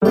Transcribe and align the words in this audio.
Dit 0.00 0.08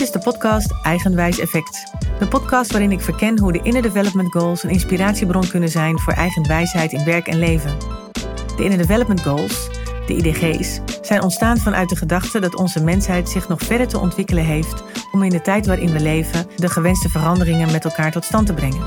is 0.00 0.10
de 0.10 0.20
podcast 0.22 0.74
Eigenwijs 0.82 1.38
Effect. 1.38 1.92
De 2.18 2.28
podcast 2.28 2.72
waarin 2.72 2.92
ik 2.92 3.00
verken 3.00 3.38
hoe 3.38 3.52
de 3.52 3.60
Inner 3.62 3.82
Development 3.82 4.32
Goals 4.32 4.62
een 4.62 4.70
inspiratiebron 4.70 5.48
kunnen 5.48 5.68
zijn 5.68 5.98
voor 5.98 6.12
eigen 6.12 6.48
wijsheid 6.48 6.92
in 6.92 7.04
werk 7.04 7.26
en 7.26 7.38
leven. 7.38 7.76
De 8.56 8.64
Inner 8.64 8.78
Development 8.78 9.20
Goals, 9.20 9.68
de 10.06 10.14
IDG's, 10.14 10.80
zijn 11.00 11.22
ontstaan 11.22 11.58
vanuit 11.58 11.88
de 11.88 11.96
gedachte 11.96 12.40
dat 12.40 12.54
onze 12.54 12.84
mensheid 12.84 13.28
zich 13.28 13.48
nog 13.48 13.60
verder 13.60 13.88
te 13.88 13.98
ontwikkelen 13.98 14.44
heeft 14.44 14.82
om 15.12 15.22
in 15.22 15.30
de 15.30 15.40
tijd 15.40 15.66
waarin 15.66 15.92
we 15.92 16.00
leven 16.00 16.46
de 16.56 16.68
gewenste 16.68 17.08
veranderingen 17.08 17.72
met 17.72 17.84
elkaar 17.84 18.12
tot 18.12 18.24
stand 18.24 18.46
te 18.46 18.54
brengen. 18.54 18.86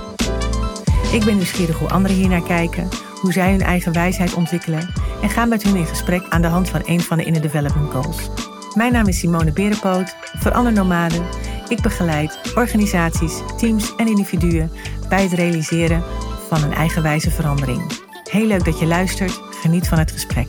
Ik 1.12 1.25
ben 1.25 1.36
nieuwsgierig 1.36 1.77
hoe 1.77 1.89
anderen 1.89 2.18
hiernaar 2.18 2.43
kijken, 2.43 2.89
hoe 3.25 3.33
zij 3.33 3.51
hun 3.51 3.61
eigen 3.61 3.93
wijsheid 3.93 4.33
ontwikkelen 4.33 4.89
en 5.21 5.29
ga 5.29 5.45
met 5.45 5.63
hun 5.63 5.75
in 5.75 5.85
gesprek 5.85 6.29
aan 6.29 6.41
de 6.41 6.47
hand 6.47 6.69
van 6.69 6.81
een 6.85 7.02
van 7.02 7.17
de 7.17 7.23
Inner 7.23 7.41
Development 7.41 7.91
Goals. 7.91 8.29
Mijn 8.73 8.91
naam 8.91 9.07
is 9.07 9.20
Simone 9.20 9.52
Berenpoot, 9.52 10.16
verander 10.38 10.73
nomade. 10.73 11.21
Ik 11.67 11.81
begeleid 11.81 12.39
organisaties, 12.55 13.41
teams 13.57 13.95
en 13.95 14.07
individuen 14.07 14.71
bij 15.09 15.23
het 15.23 15.31
realiseren 15.33 16.03
van 16.47 16.63
een 16.63 16.73
eigenwijze 16.73 17.31
verandering. 17.31 17.91
Heel 18.30 18.47
leuk 18.47 18.66
dat 18.66 18.80
je 18.80 18.85
luistert. 18.85 19.31
Geniet 19.31 19.88
van 19.88 19.99
het 19.99 20.11
gesprek. 20.11 20.47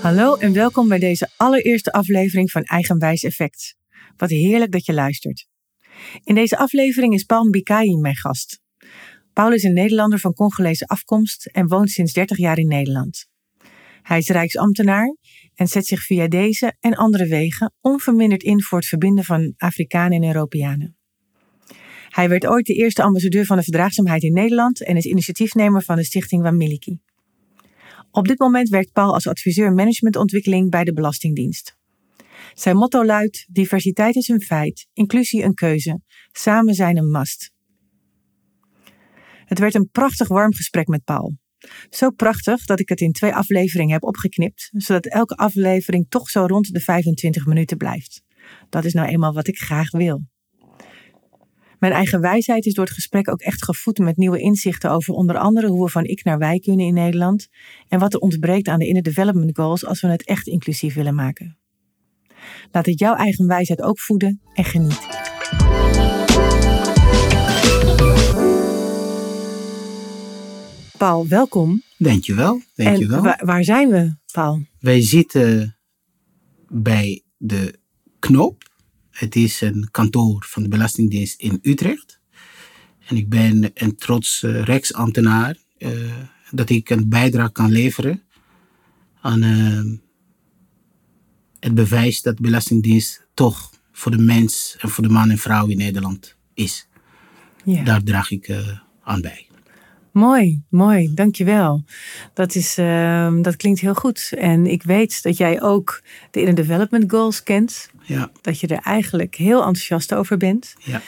Hallo 0.00 0.36
en 0.36 0.52
welkom 0.52 0.88
bij 0.88 0.98
deze 0.98 1.28
allereerste 1.36 1.92
aflevering 1.92 2.50
van 2.50 2.62
Eigenwijs 2.62 3.22
Effect. 3.22 3.74
Wat 4.16 4.30
heerlijk 4.30 4.72
dat 4.72 4.84
je 4.84 4.92
luistert. 4.94 5.46
In 6.24 6.34
deze 6.34 6.56
aflevering 6.56 7.14
is 7.14 7.24
Paul 7.24 7.44
Mbikayi 7.44 7.96
mijn 7.96 8.16
gast. 8.16 8.60
Paul 9.32 9.52
is 9.52 9.62
een 9.62 9.72
Nederlander 9.72 10.18
van 10.18 10.32
Congolese 10.32 10.86
afkomst 10.86 11.46
en 11.46 11.68
woont 11.68 11.90
sinds 11.90 12.12
30 12.12 12.36
jaar 12.36 12.58
in 12.58 12.68
Nederland. 12.68 13.26
Hij 14.02 14.18
is 14.18 14.28
Rijksambtenaar 14.28 15.16
en 15.54 15.66
zet 15.66 15.86
zich 15.86 16.02
via 16.02 16.28
deze 16.28 16.76
en 16.80 16.94
andere 16.94 17.26
wegen 17.26 17.74
onverminderd 17.80 18.42
in 18.42 18.62
voor 18.62 18.78
het 18.78 18.86
verbinden 18.86 19.24
van 19.24 19.54
Afrikanen 19.56 20.22
en 20.22 20.28
Europeanen. 20.34 20.96
Hij 22.08 22.28
werd 22.28 22.46
ooit 22.46 22.66
de 22.66 22.74
eerste 22.74 23.02
ambassadeur 23.02 23.44
van 23.44 23.56
de 23.56 23.62
verdraagzaamheid 23.62 24.22
in 24.22 24.32
Nederland 24.32 24.84
en 24.84 24.96
is 24.96 25.04
initiatiefnemer 25.04 25.82
van 25.82 25.96
de 25.96 26.04
stichting 26.04 26.42
Wamiliki. 26.42 27.00
Op 28.10 28.28
dit 28.28 28.38
moment 28.38 28.68
werkt 28.68 28.92
Paul 28.92 29.14
als 29.14 29.26
adviseur 29.26 29.72
managementontwikkeling 29.72 30.70
bij 30.70 30.84
de 30.84 30.92
Belastingdienst. 30.92 31.75
Zijn 32.54 32.76
motto 32.76 33.04
luidt: 33.04 33.46
diversiteit 33.50 34.16
is 34.16 34.28
een 34.28 34.40
feit, 34.40 34.86
inclusie 34.92 35.42
een 35.42 35.54
keuze, 35.54 36.00
samen 36.32 36.74
zijn 36.74 36.96
een 36.96 37.10
must. 37.10 37.54
Het 39.44 39.58
werd 39.58 39.74
een 39.74 39.90
prachtig 39.90 40.28
warm 40.28 40.54
gesprek 40.54 40.86
met 40.86 41.04
Paul. 41.04 41.36
Zo 41.90 42.10
prachtig 42.10 42.64
dat 42.64 42.80
ik 42.80 42.88
het 42.88 43.00
in 43.00 43.12
twee 43.12 43.34
afleveringen 43.34 43.92
heb 43.92 44.02
opgeknipt, 44.02 44.70
zodat 44.72 45.06
elke 45.06 45.34
aflevering 45.34 46.06
toch 46.08 46.30
zo 46.30 46.44
rond 46.46 46.72
de 46.72 46.80
25 46.80 47.46
minuten 47.46 47.76
blijft. 47.76 48.22
Dat 48.68 48.84
is 48.84 48.92
nou 48.92 49.08
eenmaal 49.08 49.32
wat 49.32 49.46
ik 49.46 49.58
graag 49.58 49.90
wil. 49.90 50.22
Mijn 51.78 51.92
eigen 51.92 52.20
wijsheid 52.20 52.66
is 52.66 52.74
door 52.74 52.84
het 52.84 52.94
gesprek 52.94 53.30
ook 53.30 53.40
echt 53.40 53.64
gevoed 53.64 53.98
met 53.98 54.16
nieuwe 54.16 54.38
inzichten 54.38 54.90
over 54.90 55.14
onder 55.14 55.36
andere 55.38 55.66
hoe 55.66 55.84
we 55.84 55.90
van 55.90 56.04
ik 56.04 56.24
naar 56.24 56.38
wij 56.38 56.58
kunnen 56.58 56.86
in 56.86 56.94
Nederland 56.94 57.48
en 57.88 57.98
wat 57.98 58.14
er 58.14 58.20
ontbreekt 58.20 58.68
aan 58.68 58.78
de 58.78 58.86
Inner 58.86 59.02
Development 59.02 59.56
Goals 59.56 59.86
als 59.86 60.00
we 60.00 60.08
het 60.08 60.24
echt 60.24 60.46
inclusief 60.46 60.94
willen 60.94 61.14
maken. 61.14 61.58
Laat 62.72 62.86
het 62.86 62.98
jouw 62.98 63.14
eigen 63.14 63.46
wijsheid 63.46 63.82
ook 63.82 64.00
voeden 64.00 64.40
en 64.54 64.64
geniet. 64.64 65.24
Paul, 70.98 71.28
welkom. 71.28 71.82
Dankjewel. 71.98 72.62
Dankjewel. 72.74 73.16
En 73.16 73.22
waar, 73.22 73.42
waar 73.44 73.64
zijn 73.64 73.88
we, 73.88 74.16
Paul? 74.32 74.66
Wij 74.78 75.02
zitten 75.02 75.76
bij 76.68 77.22
de 77.36 77.78
Knoop. 78.18 78.70
Het 79.10 79.36
is 79.36 79.60
een 79.60 79.88
kantoor 79.90 80.44
van 80.48 80.62
de 80.62 80.68
Belastingdienst 80.68 81.40
in 81.40 81.58
Utrecht. 81.62 82.20
En 83.06 83.16
ik 83.16 83.28
ben 83.28 83.70
een 83.74 83.96
trots 83.96 84.42
uh, 84.42 84.62
Rijksambtenaar 84.62 85.56
uh, 85.78 85.90
dat 86.50 86.70
ik 86.70 86.90
een 86.90 87.08
bijdrage 87.08 87.52
kan 87.52 87.70
leveren 87.70 88.22
aan 89.20 89.42
uh, 89.42 89.98
het 91.66 91.74
bewijs 91.74 92.22
dat 92.22 92.40
Belastingdienst 92.40 93.26
toch 93.34 93.70
voor 93.92 94.10
de 94.10 94.22
mens 94.22 94.76
en 94.80 94.88
voor 94.88 95.04
de 95.04 95.10
man 95.10 95.30
en 95.30 95.38
vrouw 95.38 95.66
in 95.66 95.76
Nederland 95.76 96.36
is. 96.54 96.88
Ja. 97.64 97.82
Daar 97.84 98.02
draag 98.02 98.30
ik 98.30 98.54
aan 99.02 99.20
bij. 99.20 99.46
Mooi, 100.12 100.62
mooi, 100.68 101.14
dankjewel. 101.14 101.84
Dat, 102.34 102.54
is, 102.54 102.78
uh, 102.78 103.34
dat 103.42 103.56
klinkt 103.56 103.80
heel 103.80 103.94
goed. 103.94 104.32
En 104.38 104.66
ik 104.66 104.82
weet 104.82 105.22
dat 105.22 105.36
jij 105.36 105.62
ook 105.62 106.02
de 106.30 106.40
Inner 106.40 106.54
Development 106.54 107.10
Goals 107.10 107.42
kent. 107.42 107.90
Ja. 108.02 108.30
Dat 108.40 108.60
je 108.60 108.66
er 108.66 108.80
eigenlijk 108.82 109.34
heel 109.34 109.58
enthousiast 109.58 110.14
over 110.14 110.36
bent. 110.36 110.74
Ja. 110.78 111.02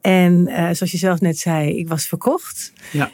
En 0.00 0.48
uh, 0.48 0.54
zoals 0.54 0.90
je 0.90 0.98
zelf 0.98 1.20
net 1.20 1.38
zei, 1.38 1.78
ik 1.78 1.88
was 1.88 2.06
verkocht. 2.06 2.72
Ja. 2.92 3.10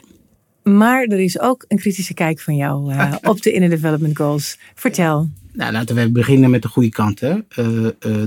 Maar 0.63 1.03
er 1.03 1.21
is 1.21 1.41
ook 1.41 1.65
een 1.69 1.79
kritische 1.79 2.15
kijk 2.15 2.41
van 2.41 2.57
jou 2.57 2.95
uh, 2.95 3.15
op 3.23 3.43
de 3.43 3.53
Inner 3.53 3.71
Development 3.71 4.17
Goals. 4.17 4.59
Vertel. 4.75 5.31
Nou, 5.57 5.73
laten 5.73 5.97
we 5.97 6.11
beginnen 6.11 6.51
met 6.51 6.63
de 6.63 6.69
goede 6.69 6.89
kant. 6.89 7.21
Hè? 7.21 7.39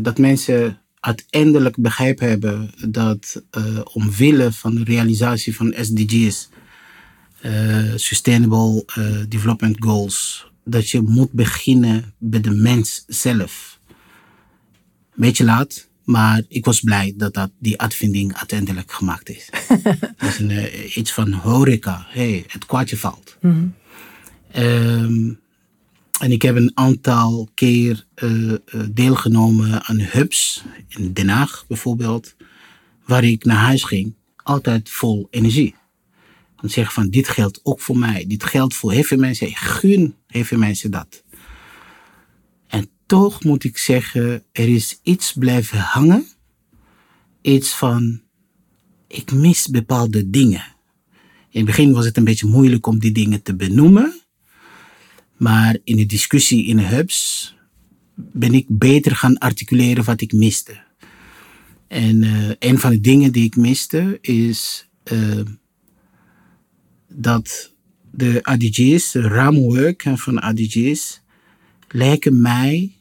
dat 0.02 0.18
mensen 0.18 0.82
uiteindelijk 1.00 1.76
begrepen 1.78 2.30
hebben 2.30 2.72
dat 2.88 3.44
omwille 3.94 4.52
van 4.52 4.76
de 4.76 4.84
realisatie 4.84 5.56
van 5.56 5.74
SDG's 5.78 6.50
uh, 7.42 7.94
Sustainable 7.96 8.86
uh, 8.98 9.18
Development 9.28 9.76
Goals, 9.80 10.48
dat 10.64 10.90
je 10.90 11.02
moet 11.02 11.32
beginnen 11.32 12.14
bij 12.18 12.42
de 12.42 12.52
mens 12.52 13.04
zelf. 13.08 13.80
Beetje 15.16 15.44
laat, 15.44 15.90
maar 16.04 16.44
ik 16.48 16.66
was 16.66 16.80
blij 16.80 17.14
dat, 17.18 17.34
dat 17.34 17.52
die 17.60 17.82
uitvinding 17.82 18.38
uiteindelijk 18.38 18.92
gemaakt 18.92 19.30
is. 19.30 19.50
dat 20.18 20.30
is 20.30 20.40
een, 20.40 20.50
uh, 20.50 20.96
iets 20.96 21.14
van 21.14 21.32
horeca, 21.34 22.06
hey, 22.08 22.44
het 22.48 22.66
kwartje 22.66 22.98
valt. 22.98 23.38
Mm 23.42 23.52
-hmm. 24.52 24.64
um, 24.64 25.40
en 26.20 26.32
ik 26.32 26.42
heb 26.42 26.56
een 26.56 26.72
aantal 26.74 27.50
keer 27.54 28.06
deelgenomen 28.92 29.84
aan 29.84 30.00
hubs, 30.00 30.64
in 30.88 31.14
Den 31.14 31.30
Haag 31.30 31.66
bijvoorbeeld, 31.68 32.36
waar 33.06 33.24
ik 33.24 33.44
naar 33.44 33.58
huis 33.58 33.84
ging, 33.84 34.16
altijd 34.36 34.90
vol 34.90 35.28
energie. 35.30 35.76
Dan 36.62 36.70
zeggen 36.70 36.94
van 36.94 37.10
dit 37.10 37.28
geldt 37.28 37.60
ook 37.64 37.82
voor 37.82 37.98
mij. 37.98 38.26
Dit 38.28 38.44
geldt 38.44 38.74
voor 38.74 38.92
heel 38.92 39.04
veel 39.04 39.18
mensen. 39.18 39.56
Gun 39.56 40.16
heel 40.28 40.44
veel 40.44 40.58
mensen 40.58 40.92
dat. 40.92 41.24
En 42.68 42.90
toch 43.06 43.44
moet 43.44 43.64
ik 43.64 43.78
zeggen, 43.78 44.44
er 44.52 44.70
is 44.70 45.00
iets 45.04 45.34
blijven 45.34 45.80
hangen. 45.80 46.28
Iets 47.42 47.74
van, 47.74 48.22
ik 49.08 49.32
mis 49.32 49.68
bepaalde 49.68 50.30
dingen. 50.30 50.64
In 51.50 51.58
het 51.58 51.66
begin 51.66 51.94
was 51.94 52.06
het 52.06 52.18
een 52.18 52.24
beetje 52.24 52.48
moeilijk 52.48 52.88
om 52.88 53.00
die 53.00 53.12
dingen 53.12 53.42
te 53.42 53.56
benoemen. 53.56 54.22
Maar 55.40 55.78
in 55.84 55.96
de 55.96 56.06
discussie 56.06 56.66
in 56.66 56.78
de 56.78 56.84
hubs 56.84 57.56
ben 58.16 58.54
ik 58.54 58.66
beter 58.68 59.16
gaan 59.16 59.38
articuleren 59.38 60.04
wat 60.04 60.22
ik 60.22 60.32
miste. 60.32 60.80
En 61.88 62.22
uh, 62.22 62.50
een 62.60 62.80
van 62.80 62.92
de 62.92 63.00
dingen 63.00 63.32
die 63.32 63.46
ik 63.46 63.56
miste 63.56 64.18
is 64.22 64.88
uh, 65.12 65.42
dat 67.08 67.74
de 68.12 68.40
ADG's, 68.44 69.12
de 69.12 69.22
raamwerk 69.22 70.04
van 70.16 70.40
ADG's, 70.40 71.22
lijken 71.88 72.42
mij 72.42 72.96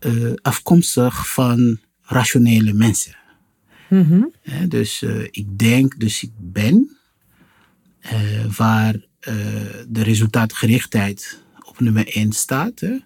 uh, 0.00 0.32
afkomstig 0.42 1.32
van 1.32 1.78
rationele 2.02 2.72
mensen. 2.72 3.16
Mm 3.88 4.02
-hmm. 4.02 4.32
Ja, 4.42 4.66
dus 4.66 5.02
ik 5.30 5.58
denk, 5.58 6.00
dus 6.00 6.22
ik 6.22 6.30
ben, 6.38 6.96
waar 8.56 9.05
de 9.88 10.02
resultaatgerichtheid 10.02 11.42
op 11.64 11.80
nummer 11.80 12.08
1 12.16 12.32
staat. 12.32 12.80
Hè. 12.80 12.96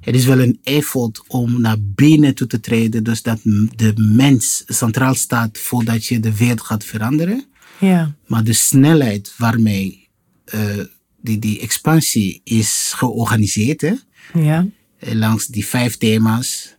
Het 0.00 0.14
is 0.14 0.24
wel 0.24 0.40
een 0.40 0.58
effort 0.62 1.22
om 1.26 1.60
naar 1.60 1.76
binnen 1.80 2.34
toe 2.34 2.46
te 2.46 2.60
treden, 2.60 3.04
dus 3.04 3.22
dat 3.22 3.40
de 3.76 3.92
mens 3.96 4.64
centraal 4.66 5.14
staat 5.14 5.58
voordat 5.58 6.06
je 6.06 6.20
de 6.20 6.36
wereld 6.36 6.60
gaat 6.60 6.84
veranderen. 6.84 7.44
Ja. 7.80 8.14
Maar 8.26 8.44
de 8.44 8.52
snelheid 8.52 9.34
waarmee 9.36 10.08
uh, 10.54 10.84
die, 11.20 11.38
die 11.38 11.60
expansie 11.60 12.40
is 12.44 12.92
georganiseerd, 12.96 13.80
hè, 13.80 13.94
Ja. 14.34 14.66
langs 14.98 15.46
die 15.46 15.66
vijf 15.66 15.96
thema's, 15.96 16.74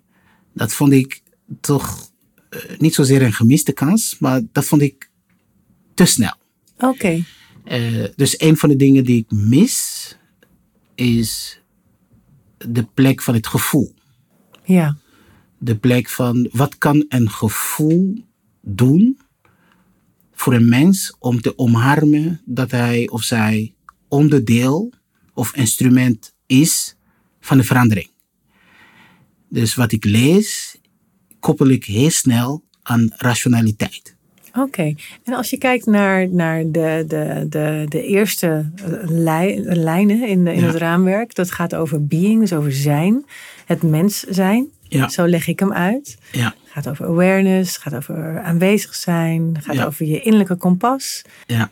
dat 0.54 0.74
vond 0.74 0.92
ik 0.92 1.22
toch 1.62 2.12
uh, 2.50 2.62
niet 2.78 2.94
zozeer 2.94 3.22
een 3.22 3.34
gemiste 3.34 3.72
kans, 3.72 4.16
maar 4.20 4.42
dat 4.52 4.66
vond 4.66 4.82
ik 4.82 5.10
te 5.94 6.06
snel. 6.06 6.34
Oké. 6.76 6.86
Okay. 6.86 7.24
Uh, 7.72 8.06
dus 8.16 8.42
een 8.42 8.58
van 8.58 8.70
de 8.70 8.76
dingen 8.76 9.04
die 9.04 9.18
ik 9.18 9.32
mis, 9.32 10.18
is 10.96 11.62
de 12.58 12.84
plek 12.94 13.22
van 13.22 13.34
het 13.34 13.48
gevoel. 13.48 13.94
Ja. 14.64 14.98
De 15.58 15.78
plek 15.78 16.10
van 16.10 16.50
wat 16.52 16.78
kan 16.78 17.06
een 17.10 17.30
gevoel 17.30 18.26
doen 18.62 19.20
voor 20.34 20.54
een 20.54 20.70
mens 20.70 21.16
om 21.20 21.42
te 21.42 21.58
omarmen 21.58 22.42
dat 22.46 22.72
hij 22.72 23.10
of 23.10 23.24
zij 23.24 23.74
onderdeel 24.08 24.94
of 25.34 25.56
instrument 25.56 26.34
is 26.46 26.96
van 27.40 27.58
de 27.58 27.64
verandering. 27.64 28.10
Dus 29.50 29.76
wat 29.76 29.92
ik 29.92 30.06
lees, 30.06 30.78
koppel 31.40 31.68
ik 31.68 31.86
heel 31.86 32.10
snel 32.10 32.64
aan 32.82 33.12
rationaliteit. 33.16 34.17
Oké, 34.58 34.94
en 35.24 35.34
als 35.34 35.50
je 35.50 35.58
kijkt 35.58 35.86
naar, 35.86 36.30
naar 36.30 36.64
de, 36.72 37.04
de, 37.08 37.46
de, 37.50 37.86
de 37.90 38.04
eerste 38.04 38.70
eh, 38.76 38.92
lij, 39.10 39.60
lijnen 39.64 40.28
in, 40.28 40.48
in 40.48 40.60
Ja. 40.60 40.68
het 40.68 40.76
raamwerk, 40.76 41.36
dat 41.36 41.52
gaat 41.52 41.76
over 41.76 42.06
being, 42.06 42.40
dus 42.40 42.54
over 42.54 42.74
zijn, 42.74 43.26
het 43.66 43.82
mens 43.84 44.20
zijn. 44.20 44.68
Ja. 44.90 45.10
Zo 45.10 45.28
leg 45.28 45.48
ik 45.48 45.60
hem 45.60 45.74
uit. 45.74 46.18
Ja, 46.32 46.46
Het 46.64 46.72
gaat 46.72 46.88
over 46.90 47.06
awareness, 47.06 47.74
het 47.74 47.82
gaat 47.84 47.96
over 47.96 48.40
aanwezig 48.42 48.96
zijn, 48.96 49.50
het 49.54 49.66
gaat 49.66 49.76
Ja. 49.76 49.86
over 49.86 50.06
je 50.06 50.22
innerlijke 50.22 50.56
kompas. 50.56 51.22
ja. 51.48 51.70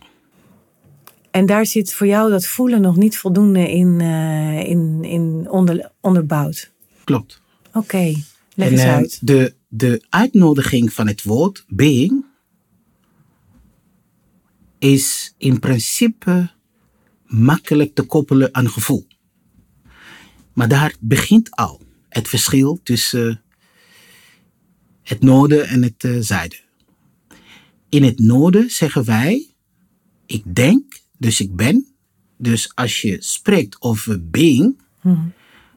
En 1.31 1.45
daar 1.45 1.65
zit 1.65 1.93
voor 1.93 2.07
jou 2.07 2.29
dat 2.31 2.45
voelen 2.45 2.81
nog 2.81 2.95
niet 2.95 3.17
voldoende 3.17 3.71
in, 3.71 3.97
eh, 4.01 4.59
in, 4.69 4.99
in 5.03 5.45
onder, 5.49 5.91
onderbouwd. 6.01 6.71
klopt. 7.03 7.41
Oké, 7.73 8.13
leg 8.53 8.67
En, 8.67 8.71
eens 8.71 8.81
eh, 8.83 8.93
uit. 8.93 9.19
De, 9.21 9.53
de 9.67 10.03
uitnodiging 10.09 10.93
van 10.93 11.07
het 11.07 11.23
woord 11.23 11.65
being 11.67 12.24
is 14.79 15.33
in 15.37 15.59
principe 15.59 16.51
makkelijk 17.25 17.95
te 17.95 18.03
koppelen 18.03 18.55
aan 18.55 18.69
gevoel. 18.69 19.07
Maar 20.53 20.67
daar 20.67 20.95
begint 20.99 21.51
al 21.51 21.81
het 22.09 22.27
verschil 22.27 22.79
tussen 22.83 23.41
het 25.03 25.21
noorden 25.21 25.67
en 25.67 25.83
het 25.83 26.03
eh, 26.03 26.17
zuiden. 26.19 26.59
In 27.89 28.03
het 28.03 28.19
noorden 28.19 28.69
zeggen 28.69 29.05
wij, 29.05 29.55
ik 30.25 30.55
denk, 30.55 30.99
dus 31.17 31.39
ik 31.39 31.55
ben. 31.55 31.87
Dus 32.37 32.75
als 32.75 33.01
je 33.01 33.17
spreekt 33.19 33.81
over 33.81 34.29
being, 34.29 34.83
Mhm. 35.05 35.27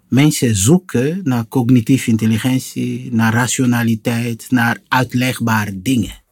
Mensen 0.08 0.56
zoeken 0.56 1.20
naar 1.24 1.48
cognitieve 1.48 2.10
intelligentie, 2.10 3.12
naar 3.12 3.32
rationaliteit, 3.32 4.46
naar 4.50 4.78
uitlegbare 4.88 5.82
dingen. 5.82 6.22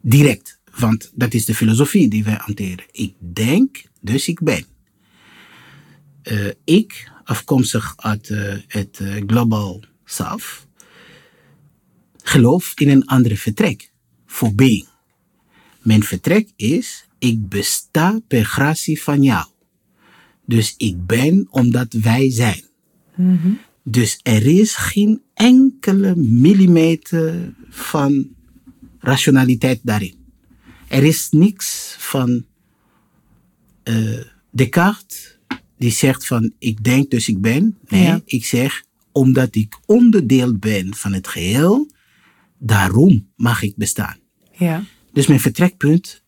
Direct, 0.00 0.60
want 0.78 1.12
dat 1.14 1.34
is 1.34 1.44
de 1.44 1.54
filosofie 1.54 2.08
die 2.08 2.24
wij 2.24 2.38
hanteren. 2.38 2.84
Ik 2.90 3.14
denk, 3.18 3.82
dus 4.00 4.28
ik 4.28 4.40
ben. 4.40 4.64
Eh, 6.22 6.48
ik, 6.64 7.10
afkomstig 7.24 7.94
uit 7.96 8.30
eh, 8.30 8.54
het 8.66 8.98
eh, 9.00 9.22
Global 9.26 9.84
South, 10.04 10.66
geloof 12.22 12.72
in 12.74 12.88
een 12.88 13.06
andere 13.06 13.36
vertrek 13.36 13.90
voor 14.26 14.54
being. 14.54 14.88
Mijn 15.80 16.02
vertrek 16.02 16.48
is, 16.56 17.06
ik 17.18 17.48
besta 17.48 18.20
per 18.28 18.44
gratie 18.44 19.02
van 19.02 19.22
jou. 19.22 19.46
Dus 20.46 20.74
ik 20.76 21.06
ben 21.06 21.46
omdat 21.50 21.92
wij 21.92 22.30
zijn. 22.30 22.64
Dus 23.84 24.20
er 24.22 24.46
is 24.46 24.74
geen 24.74 25.22
enkele 25.34 26.16
millimeter 26.16 27.54
van 27.68 28.28
rationaliteit 28.98 29.80
daarin. 29.82 30.21
Er 30.92 31.04
is 31.04 31.28
niks 31.30 31.96
van 31.98 32.44
eh, 33.82 34.20
Descartes 34.50 35.38
die 35.78 35.90
zegt 35.90 36.26
van 36.26 36.52
ik 36.58 36.84
denk 36.84 37.10
dus 37.10 37.28
ik 37.28 37.40
ben. 37.40 37.78
Nee, 37.88 38.02
Ja. 38.02 38.20
ik 38.24 38.44
zeg 38.44 38.84
omdat 39.12 39.54
ik 39.54 39.78
onderdeel 39.86 40.56
ben 40.56 40.94
van 40.94 41.12
het 41.12 41.28
geheel, 41.28 41.90
daarom 42.58 43.28
mag 43.36 43.62
ik 43.62 43.76
bestaan. 43.76 44.18
Ja, 44.52 44.84
Dus 45.12 45.26
mijn 45.26 45.40
vertrekpunt 45.40 46.22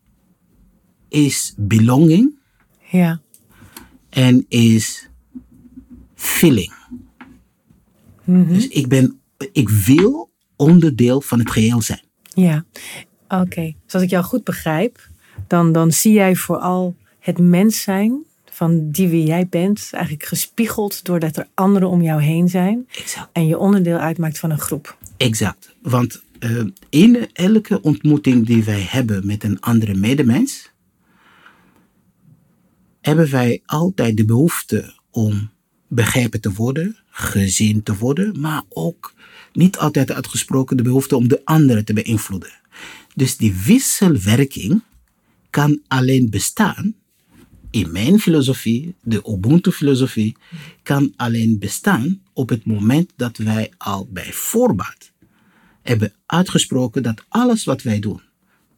is 1.09 1.55
belonging 1.57 2.39
ja, 2.91 3.21
en 4.11 4.45
is 4.49 5.09
feeling. 6.15 6.73
Dus 8.25 8.69
ik 8.69 8.89
ben, 8.89 9.21
ik 9.53 9.69
wil 9.69 10.33
onderdeel 10.57 11.21
van 11.21 11.39
het 11.39 11.51
geheel 11.51 11.83
zijn. 11.83 12.03
ja. 12.35 12.65
Oké, 13.41 13.75
dus 13.85 13.95
als 13.95 14.03
ik 14.03 14.11
jou 14.11 14.25
goed 14.25 14.45
begrijp, 14.45 15.09
dan, 15.47 15.73
dan 15.73 15.93
zie 15.93 16.13
jij 16.13 16.37
vooral 16.37 16.97
het 17.19 17.39
mens 17.39 17.83
zijn 17.83 18.25
van 18.51 18.91
die 18.91 19.09
wie 19.09 19.27
jij 19.27 19.47
bent, 19.49 19.89
eigenlijk 19.93 20.25
gespiegeld 20.25 21.05
doordat 21.05 21.37
er 21.37 21.47
anderen 21.55 21.89
om 21.89 22.03
jou 22.03 22.23
heen 22.23 22.49
zijn 22.49 22.87
Exact. 22.99 23.29
en 23.33 23.47
je 23.47 23.59
onderdeel 23.59 23.97
uitmaakt 23.97 24.39
van 24.39 24.51
een 24.51 24.59
groep. 24.59 24.99
Exact. 25.17 25.75
Want 25.83 26.23
eh, 26.39 26.63
in 26.89 27.29
elke 27.33 27.81
ontmoeting 27.81 28.47
die 28.47 28.65
wij 28.65 28.87
hebben 28.89 29.27
met 29.27 29.45
een 29.45 29.61
andere 29.61 29.95
medemens, 29.95 30.73
hebben 33.01 33.31
wij 33.31 33.63
altijd 33.67 34.17
de 34.17 34.25
behoefte 34.25 34.95
om 35.11 35.51
begrepen 35.89 36.41
te 36.41 36.53
worden, 36.53 36.97
gezien 37.11 37.83
te 37.83 37.97
worden, 37.97 38.41
maar 38.41 38.63
ook 38.69 39.15
niet 39.53 39.79
altijd 39.79 40.13
uitgesproken 40.13 40.77
de 40.77 40.83
behoefte 40.83 41.17
om 41.17 41.29
de 41.29 41.41
andere 41.45 41.85
te 41.85 41.93
beïnvloeden. 41.93 42.53
Dus 43.15 43.37
die 43.37 43.55
wisselwerking 43.55 44.83
kan 45.51 45.81
alleen 45.89 46.31
bestaan 46.31 46.95
in 47.71 47.93
mijn 47.93 48.19
filosofie, 48.21 48.95
de 49.03 49.23
Ubuntu-filosofie, 49.29 50.37
kan 50.83 51.13
alleen 51.17 51.59
bestaan 51.59 52.21
op 52.33 52.49
het 52.49 52.65
moment 52.65 53.13
dat 53.17 53.37
wij 53.37 53.73
al 53.77 54.09
bij 54.11 54.33
voorbaat 54.33 55.13
hebben 55.83 56.13
uitgesproken 56.27 57.03
dat 57.03 57.25
alles 57.29 57.65
wat 57.65 57.83
wij 57.83 57.99
doen, 57.99 58.21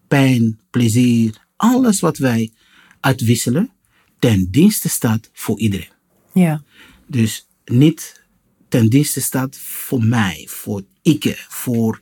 pijn, 0.09 0.61
plezier, 0.71 1.47
alles 1.57 2.01
wat 2.01 2.19
wij 2.19 2.53
uitwisselen, 3.01 3.71
ten 4.19 4.51
dienste 4.51 4.89
staat 4.89 5.31
voor 5.33 5.59
iedereen. 5.59 5.93
Ja, 6.33 6.63
Dus 7.07 7.47
niet 7.65 8.25
ten 8.69 8.89
dienste 8.89 9.21
staat 9.21 9.57
voor 9.59 10.05
mij, 10.05 10.47
voor 10.51 10.83
ik, 11.03 11.47
voor 11.49 12.01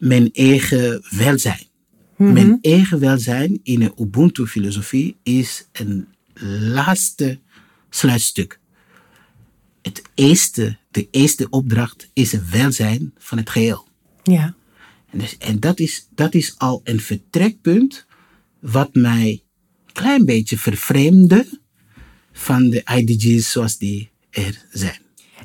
mijn 0.00 0.32
eigen 0.32 1.02
welzijn. 1.10 1.68
Mijn 2.16 2.58
eigen 2.60 2.98
welzijn 2.98 3.60
in 3.62 3.82
een 3.82 3.92
Ubuntu-filosofie 3.98 5.16
is 5.22 5.68
een 5.72 6.08
laatste 6.72 7.38
sluitstuk. 7.90 8.60
Het 9.82 10.02
eerste, 10.14 10.76
de 10.90 11.08
eerste 11.10 11.48
opdracht 11.50 12.10
is 12.12 12.32
het 12.32 12.50
welzijn 12.50 13.14
van 13.18 13.38
het 13.38 13.50
geheel. 13.50 13.88
ja, 14.22 14.54
En, 15.10 15.18
dus, 15.18 15.38
en 15.38 15.60
dat, 15.60 15.78
is, 15.78 16.08
dat 16.14 16.34
is 16.34 16.54
al 16.58 16.80
een 16.84 17.00
vertrekpunt 17.00 18.06
wat 18.60 18.94
mij 18.94 19.42
een 19.86 19.92
klein 19.92 20.24
beetje 20.24 20.58
vervreemde 20.58 21.58
van 22.32 22.70
de 22.70 22.82
IDG's 22.96 23.50
zoals 23.50 23.78
die 23.78 24.10
er 24.30 24.66
zijn. 24.70 25.00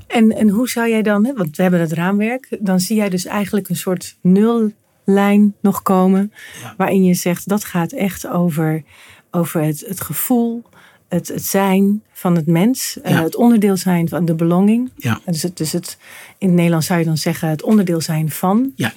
En, 0.07 0.31
en 0.31 0.49
hoe 0.49 0.69
zou 0.69 0.89
jij 0.89 1.01
dan, 1.01 1.33
want 1.35 1.55
we 1.55 1.61
hebben 1.61 1.79
het 1.79 1.91
raamwerk, 1.91 2.57
dan 2.59 2.79
zie 2.79 2.95
jij 2.95 3.09
dus 3.09 3.25
eigenlijk 3.25 3.69
een 3.69 3.75
soort 3.75 4.17
nullijn 4.21 5.55
nog 5.59 5.81
komen, 5.81 6.33
waarin 6.77 7.03
je 7.03 7.13
zegt 7.13 7.47
dat 7.47 7.65
gaat 7.65 7.91
echt 7.91 8.27
over, 8.27 8.83
over 9.31 9.61
het, 9.61 9.85
het 9.87 10.01
gevoel, 10.01 10.63
het, 11.07 11.27
het 11.27 11.43
zijn 11.43 12.03
van 12.11 12.35
het 12.35 12.47
mens, 12.47 12.99
het 13.01 13.35
onderdeel 13.35 13.77
zijn 13.77 14.09
van 14.09 14.25
de 14.25 14.35
belonging. 14.35 14.91
Ja. 14.95 15.19
Dus, 15.25 15.43
het, 15.43 15.57
dus 15.57 15.71
het, 15.71 15.97
in 16.37 16.47
het 16.47 16.55
Nederlands 16.55 16.87
zou 16.87 16.99
je 16.99 17.05
dan 17.05 17.17
zeggen 17.17 17.49
het 17.49 17.63
onderdeel 17.63 18.01
zijn 18.01 18.29
van. 18.29 18.71
Ja, 18.75 18.93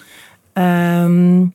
Ehm, 0.59 1.47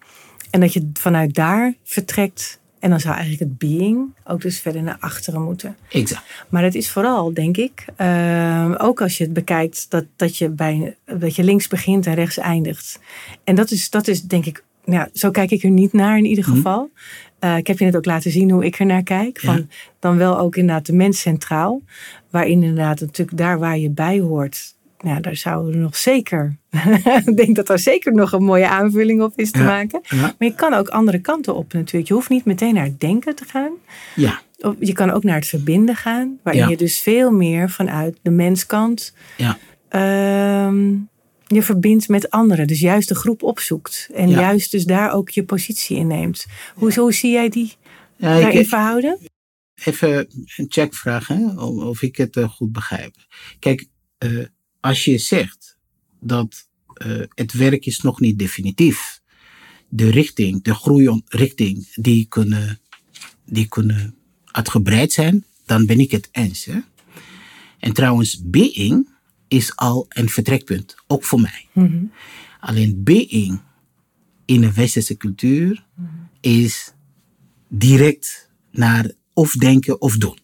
en 0.50 0.60
dat 0.60 0.74
je 0.74 0.90
vanuit 0.94 1.34
daar 1.34 1.74
vertrekt. 1.84 2.60
En 2.84 2.90
dan 2.90 3.00
zou 3.00 3.16
eigenlijk 3.16 3.44
het 3.44 3.58
being 3.58 4.14
ook 4.24 4.42
dus 4.42 4.60
verder 4.60 4.84
naar 4.84 4.98
achteren 5.00 5.42
moeten. 5.42 5.76
exact. 5.90 6.46
Maar 6.50 6.64
het 6.64 6.76
is 6.76 6.90
vooral, 6.90 7.34
denk 7.34 7.58
ik, 7.58 7.86
ehm, 7.96 8.74
ook 8.74 9.02
als 9.02 9.18
je 9.18 9.24
het 9.24 9.34
bekijkt, 9.34 9.86
dat, 9.90 10.06
dat, 10.16 10.38
je 10.38 10.50
bij, 10.50 10.96
dat 11.06 11.36
je 11.36 11.44
links 11.44 11.68
begint 11.68 12.06
en 12.06 12.14
rechts 12.14 12.38
eindigt. 12.38 13.00
En 13.44 13.56
dat 13.56 13.72
is, 13.72 13.90
dat 13.90 14.08
is 14.08 14.22
denk 14.22 14.46
ik, 14.46 14.64
nou, 14.86 15.00
ja, 15.00 15.10
zo 15.14 15.32
kijk 15.32 15.52
ik 15.52 15.64
er 15.64 15.70
niet 15.70 15.94
naar 15.94 16.18
in 16.18 16.26
ieder 16.26 16.44
geval. 16.44 16.90
Eh, 17.40 17.58
ik 17.58 17.68
heb 17.68 17.80
je 17.80 17.86
net 17.86 17.96
ook 17.96 18.06
laten 18.06 18.32
zien 18.32 18.52
hoe 18.52 18.66
ik 18.66 18.80
er 18.80 18.86
naar 18.86 19.04
kijk. 19.04 19.40
Van, 19.40 19.56
Ja. 19.56 19.66
Dan 20.00 20.18
wel 20.18 20.40
ook 20.40 20.56
inderdaad 20.56 20.86
de 20.86 20.94
mens 20.94 21.20
centraal. 21.20 21.82
Waarin 22.30 22.64
inderdaad 22.64 23.00
natuurlijk 23.00 23.38
daar 23.38 23.60
waar 23.60 23.78
je 23.78 23.90
bij 23.90 24.20
hoort. 24.20 24.76
Nou, 25.00 25.22
daar 25.22 25.36
zouden 25.36 25.72
we 25.72 25.78
nog 25.78 25.96
zeker. 25.96 26.58
ik 27.26 27.38
denk 27.38 27.56
dat 27.56 27.68
daar 27.68 27.80
zeker 27.80 28.14
nog 28.14 28.32
een 28.32 28.44
mooie 28.44 28.68
aanvulling 28.68 29.22
op 29.22 29.34
is 29.36 29.52
te 29.52 29.60
Ja. 29.60 29.66
maken. 29.66 30.02
Ja. 30.04 30.16
Maar 30.22 30.34
je 30.38 30.56
kan 30.56 30.74
ook 30.74 30.88
andere 30.88 31.20
kanten 31.20 31.56
op 31.56 31.74
natuurlijk. 31.74 32.08
Je 32.08 32.14
hoeft 32.14 32.30
niet 32.30 32.46
meteen 32.46 32.74
naar 32.74 32.86
het 32.86 33.00
denken 33.00 33.36
te 33.36 33.46
gaan. 33.46 33.72
Ja, 34.16 34.42
Je 34.80 34.94
kan 34.94 35.10
ook 35.10 35.24
naar 35.24 35.36
het 35.36 35.48
verbinden 35.48 35.96
gaan, 35.96 36.40
waarin 36.44 36.62
Ja. 36.64 36.70
je 36.70 36.78
dus 36.78 37.00
veel 37.00 37.32
meer 37.32 37.70
vanuit 37.70 38.18
de 38.22 38.30
menskant 38.30 39.14
ja, 39.38 39.58
ehm, 39.90 40.92
je 41.48 41.64
verbindt 41.64 42.08
met 42.08 42.30
anderen. 42.30 42.68
Dus 42.68 42.80
juist 42.80 43.08
de 43.08 43.16
groep 43.16 43.44
opzoekt. 43.44 44.10
En 44.14 44.30
juist 44.30 44.72
dus 44.72 44.84
daar 44.86 45.12
ook 45.14 45.30
je 45.30 45.44
positie 45.44 45.98
inneemt. 45.98 46.46
Hoe, 46.76 46.94
hoe 46.94 47.14
zie 47.14 47.32
jij 47.32 47.50
die 47.50 47.74
ja 48.18 48.40
daarin 48.40 48.60
ik, 48.60 48.68
verhouden? 48.68 49.18
even 49.84 50.18
een 50.56 50.66
checkvraag, 50.70 51.28
hè, 51.28 51.46
of, 51.46 51.84
of 51.84 52.02
ik 52.02 52.18
het 52.18 52.36
eh, 52.38 52.50
goed 52.50 52.72
begrijp. 52.72 53.16
Kijk, 53.60 53.86
eh, 54.18 54.30
als 54.80 55.06
je 55.06 55.18
zegt 55.18 55.73
dat 56.24 56.68
eh, 56.94 57.22
het 57.34 57.54
werk 57.54 57.86
is 57.86 58.02
nog 58.02 58.20
niet 58.20 58.40
definitief, 58.40 59.22
de 59.90 60.10
richting, 60.10 60.64
de 60.64 60.74
groeirichting, 60.74 61.94
die 61.96 62.26
kunnen, 62.26 62.80
die 63.46 63.68
kunnen 63.68 64.16
uitgebreid 64.46 65.12
zijn, 65.12 65.46
dan 65.66 65.86
ben 65.86 66.00
ik 66.00 66.12
het 66.12 66.30
eens. 66.32 66.66
Hè? 66.66 66.80
En 67.80 67.94
trouwens, 67.94 68.42
being 68.44 69.10
is 69.48 69.76
al 69.76 70.06
een 70.10 70.30
vertrekpunt, 70.30 70.96
ook 71.08 71.24
voor 71.24 71.42
mij. 71.42 71.68
Alleen 72.60 73.04
being 73.04 73.62
in 74.46 74.64
een 74.64 74.74
westerse 74.74 75.18
cultuur 75.18 75.86
is 76.42 76.94
direct 77.68 78.50
naar 78.72 79.12
of 79.34 79.52
denken 79.52 80.02
of 80.02 80.18
doen. 80.18 80.38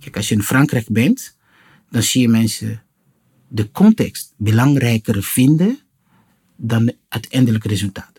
Kijk, 0.00 0.16
als 0.16 0.28
je 0.28 0.34
in 0.34 0.42
Frankrijk 0.42 0.88
bent, 0.88 1.36
dan 1.90 2.02
zie 2.02 2.20
je 2.20 2.28
mensen 2.28 2.82
de 3.48 3.70
context 3.70 4.34
belangrijker 4.36 5.22
vinden 5.22 5.78
dan 6.56 6.86
het 6.86 6.96
uiteindelijke 7.08 7.68
resultaat. 7.68 8.12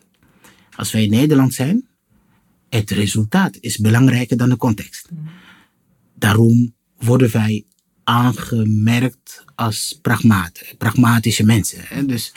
Als 0.76 0.92
wij 0.92 1.04
in 1.04 1.10
Nederland 1.10 1.54
zijn, 1.54 1.88
het 2.70 2.92
resultaat 2.92 3.58
is 3.60 3.78
belangrijker 3.78 4.38
dan 4.38 4.50
de 4.50 4.58
context. 4.58 5.10
Daarom 6.16 6.74
worden 6.98 7.32
wij 7.32 7.66
aangemerkt 8.04 9.44
als 9.56 10.00
pragmaten, 10.02 10.66
pragmatische 10.78 11.46
mensen. 11.46 12.08
Dus 12.08 12.32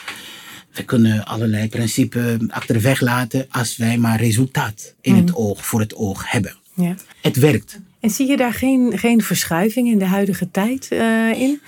we 0.71 0.83
kunnen 0.83 1.25
allerlei 1.25 1.69
principes 1.69 2.37
achter 2.47 2.75
de 2.75 2.81
weg 2.81 3.01
laten 3.01 3.45
als 3.49 3.77
wij 3.77 3.97
maar 3.97 4.19
resultaat 4.19 4.95
in 5.01 5.15
het 5.15 5.35
oog, 5.35 5.65
voor 5.65 5.79
het 5.79 5.95
oog 5.95 6.31
hebben. 6.31 6.55
Ja. 6.73 6.95
Het 7.21 7.35
werkt. 7.35 7.79
En 7.99 8.09
zie 8.09 8.27
je 8.27 8.37
daar 8.37 8.53
geen, 8.53 8.97
geen 8.97 9.21
verschuiving 9.21 9.87
in 9.87 9.99
de 9.99 10.05
huidige 10.05 10.51
tijd 10.51 10.87
eh, 10.91 11.31
in? 11.31 11.61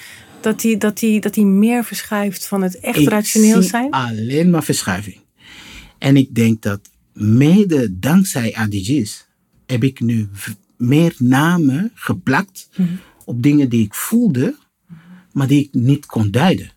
Dat 0.44 0.62
die, 0.62 0.78
dat, 0.78 0.98
die, 0.98 1.22
dat 1.22 1.34
die 1.34 1.46
meer 1.46 1.84
verschuift 1.84 2.48
van 2.48 2.62
het 2.62 2.80
echt 2.80 2.98
Ik 2.98 3.10
rationeel 3.10 3.62
zijn? 3.62 3.92
alleen 3.92 4.50
maar 4.50 4.64
verschuiving. 4.64 5.20
En 5.98 6.18
ik 6.18 6.36
denk 6.36 6.62
dat 6.62 6.80
mede 7.14 8.00
dankzij 8.00 8.56
ADG's 8.56 9.28
heb 9.66 9.84
ik 9.84 10.00
nu 10.00 10.30
meer 10.78 11.16
namen 11.18 11.92
geplakt 11.94 12.70
op 13.26 13.44
dingen 13.44 13.70
die 13.70 13.86
ik 13.86 13.94
voelde, 13.94 14.56
maar 15.32 15.48
die 15.48 15.64
ik 15.64 15.74
niet 15.74 16.06
kon 16.06 16.32
duiden. 16.32 16.72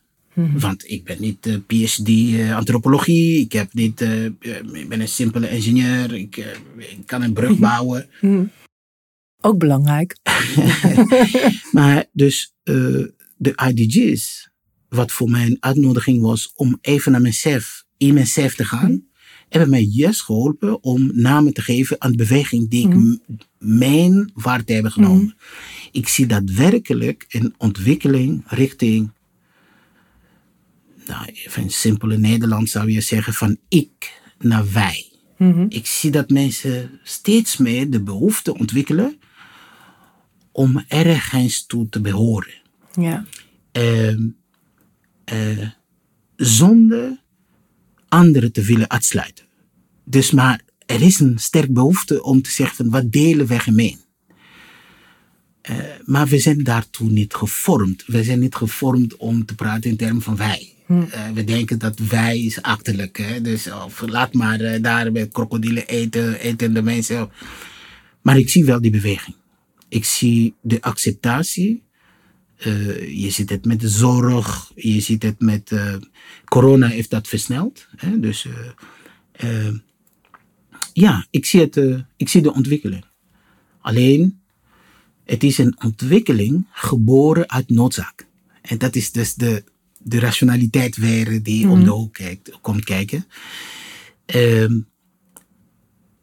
Want 0.57 0.91
ik 0.91 1.05
ben 1.05 1.17
niet 1.21 1.47
eh, 1.47 1.55
PhD 1.67 2.09
eh, 2.09 2.57
antropologie, 2.57 3.41
ik, 3.41 3.53
heb 3.53 3.73
niet, 3.73 4.01
eh, 4.01 4.25
ik 4.25 4.89
ben 4.89 5.01
een 5.01 5.09
simpele 5.09 5.51
ingenieur, 5.51 6.15
ik, 6.15 6.37
ik 6.77 7.07
kan 7.07 7.23
een 7.23 7.33
brug 7.33 7.59
bouwen. 7.69 8.09
Ook 9.41 9.59
belangrijk. 9.59 10.17
Maar 11.73 12.05
dus 12.13 12.55
de 13.37 13.71
IDG's, 13.75 14.49
wat 14.89 15.13
voor 15.13 15.31
mij 15.31 15.47
een 15.47 15.57
uitnodiging 15.61 16.23
was 16.23 16.53
om 16.55 16.79
even 16.81 17.13
naar 17.13 17.21
mezelf, 17.21 17.85
in 17.97 18.15
mezelf 18.15 18.55
te 18.55 18.65
gaan, 18.65 19.05
hebben 19.49 19.71
mij 19.71 19.83
juist 19.83 20.23
geholpen 20.23 20.83
om 20.83 21.11
namen 21.15 21.53
te 21.53 21.63
geven 21.63 22.01
aan 22.01 22.11
de 22.11 22.17
beweging 22.17 22.71
die 22.71 22.89
ik 22.89 22.95
m- 22.95 23.17
mijn 23.59 24.31
waard 24.35 24.69
hebben 24.69 24.93
genomen. 24.93 25.37
Ik 25.93 26.09
zie 26.09 26.27
daadwerkelijk 26.27 27.25
een 27.29 27.55
ontwikkeling 27.59 28.43
richting, 28.47 29.11
nou 31.07 31.25
even 31.33 31.63
in 31.63 31.71
simpele 31.71 32.19
Nederland 32.19 32.71
zou 32.71 32.91
je 32.91 33.01
zeggen, 33.01 33.33
van 33.35 33.59
ik 33.69 34.21
naar 34.39 34.73
wij. 34.73 35.05
Ik 35.69 35.87
zie 35.87 36.11
dat 36.11 36.31
mensen 36.31 37.01
steeds 37.03 37.57
meer 37.57 37.91
de 37.91 38.03
behoefte 38.03 38.59
ontwikkelen 38.59 39.19
om 40.53 40.85
ergens 40.89 41.67
toe 41.67 41.89
te 41.89 42.01
behoren. 42.01 42.55
Ja. 42.97 43.25
Ehm, 43.73 44.21
eh, 45.25 45.69
zonder 46.37 47.23
anderen 48.09 48.53
te 48.53 48.63
willen 48.63 48.91
uitsluiten. 48.91 49.45
Dus 50.05 50.31
maar 50.31 50.61
er 50.87 51.03
is 51.03 51.21
een 51.21 51.39
sterk 51.39 51.73
behoefte 51.73 52.23
om 52.23 52.43
te 52.43 52.51
zeggen 52.51 52.77
van 52.77 52.91
wat 52.91 53.13
delen 53.13 53.47
we 53.47 53.59
gemeen. 53.59 53.99
Eh, 55.61 55.77
maar 56.05 56.27
we 56.27 56.39
zijn 56.39 56.65
daartoe 56.65 57.11
niet 57.11 57.35
gevormd. 57.35 58.05
We 58.07 58.25
zijn 58.25 58.39
niet 58.39 58.55
gevormd 58.55 59.17
om 59.17 59.45
te 59.45 59.55
praten 59.55 59.91
in 59.91 59.97
termen 59.97 60.23
van 60.23 60.37
wij. 60.37 60.77
Eh, 60.89 61.31
we 61.35 61.45
denken 61.45 61.79
dat 61.79 61.99
wij 61.99 62.41
is 62.41 62.63
achterlijk. 62.63 63.19
Hè? 63.19 63.41
Dus 63.41 63.71
of, 63.73 64.01
laat 64.07 64.33
maar 64.33 64.61
eh, 64.61 64.83
daar 64.83 65.13
met 65.13 65.33
krokodillen 65.33 65.87
eten, 65.87 66.41
etende 66.41 66.83
mensen. 66.83 67.31
Maar 68.23 68.39
ik 68.39 68.49
zie 68.49 68.65
wel 68.65 68.81
die 68.81 68.91
beweging. 68.91 69.37
Ik 69.89 70.05
zie 70.05 70.55
de 70.61 70.83
acceptatie. 70.83 71.83
Eh, 72.57 73.23
je 73.23 73.31
ziet 73.31 73.51
het 73.51 73.65
met 73.65 73.81
de 73.81 73.89
zorg. 73.89 74.73
Je 74.75 75.01
ziet 75.01 75.23
het 75.23 75.41
met. 75.41 75.73
eh, 75.73 75.95
corona 76.45 76.87
heeft 76.87 77.11
dat 77.11 77.29
versneld. 77.29 77.87
Hè? 77.97 78.21
Dus 78.21 78.47
eh, 79.33 79.75
ja, 80.93 81.27
ik 81.31 81.47
zie, 81.47 81.61
het, 81.61 81.77
ik 82.17 82.29
zie 82.29 82.43
de 82.43 82.53
ontwikkeling. 82.53 83.05
Alleen, 83.81 84.41
het 85.25 85.43
is 85.43 85.59
een 85.59 85.77
ontwikkeling 85.85 86.67
geboren 86.71 87.51
uit 87.51 87.69
noodzaak. 87.69 88.27
En 88.63 88.79
dat 88.79 88.97
is 88.97 89.13
dus 89.13 89.35
de, 89.35 89.65
de 89.99 90.19
rationaliteit 90.19 90.97
weer 90.97 91.43
die 91.43 91.69
om 91.69 91.85
de 91.85 91.91
hoek 91.91 92.13
kijkt, 92.13 92.61
komt 92.61 92.85
kijken. 92.85 93.27
Ehm, 94.27 94.81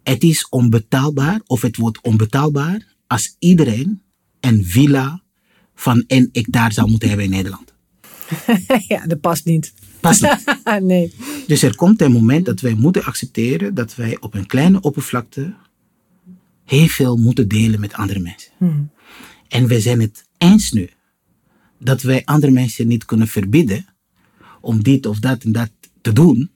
het 0.03 0.23
is 0.23 0.49
onbetaalbaar, 0.49 1.41
of 1.45 1.61
het 1.61 1.77
wordt 1.77 2.01
onbetaalbaar, 2.01 2.95
als 3.07 3.35
iedereen 3.39 4.01
een 4.39 4.65
villa 4.65 5.22
van 5.75 6.03
een 6.07 6.29
hectare 6.31 6.73
zou 6.73 6.89
moeten 6.89 7.07
hebben 7.07 7.25
in 7.25 7.31
Nederland. 7.31 7.73
ja, 8.87 9.05
dat 9.05 9.19
past 9.19 9.45
niet. 9.45 9.73
Past 9.99 10.21
niet. 10.21 10.43
nee. 10.81 11.13
Dus 11.47 11.63
er 11.63 11.75
komt 11.75 12.01
een 12.01 12.11
moment 12.11 12.45
dat 12.45 12.61
wij 12.61 12.73
moeten 12.73 13.03
accepteren 13.03 13.73
dat 13.73 13.95
wij 13.95 14.17
op 14.19 14.33
een 14.33 14.47
kleine 14.47 14.81
oppervlakte 14.81 15.53
heel 16.65 16.87
veel 16.87 17.17
moeten 17.17 17.47
delen 17.47 17.79
met 17.79 17.93
andere 17.93 18.19
mensen. 18.19 18.51
En 19.47 19.67
we 19.67 19.79
zijn 19.79 20.01
het 20.01 20.27
eens 20.37 20.71
nu 20.71 20.89
dat 21.79 22.01
wij 22.01 22.21
andere 22.25 22.51
mensen 22.51 22.87
niet 22.87 23.05
kunnen 23.05 23.27
verbieden 23.27 23.85
om 24.61 24.83
dit 24.83 25.05
of 25.05 25.19
dat 25.19 25.43
en 25.43 25.51
dat 25.51 25.69
te 26.01 26.13
doen 26.13 26.51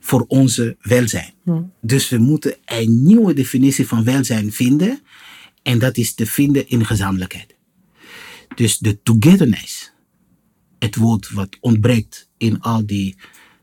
voor 0.00 0.24
onze 0.28 0.76
welzijn. 0.80 1.32
Dus 1.80 2.08
we 2.08 2.18
moeten 2.18 2.56
een 2.64 3.02
nieuwe 3.02 3.34
definitie 3.34 3.86
van 3.86 4.04
welzijn 4.04 4.52
vinden 4.52 5.00
en 5.62 5.78
dat 5.78 5.96
is 5.96 6.14
te 6.14 6.26
vinden 6.26 6.68
in 6.68 6.86
gezamenlijkheid. 6.86 7.54
Dus 8.54 8.78
de 8.78 9.02
togetherness, 9.02 9.92
het 10.78 10.96
woord 10.96 11.30
wat 11.30 11.56
ontbreekt 11.60 12.28
in 12.36 12.60
al 12.60 12.86
die 12.86 13.16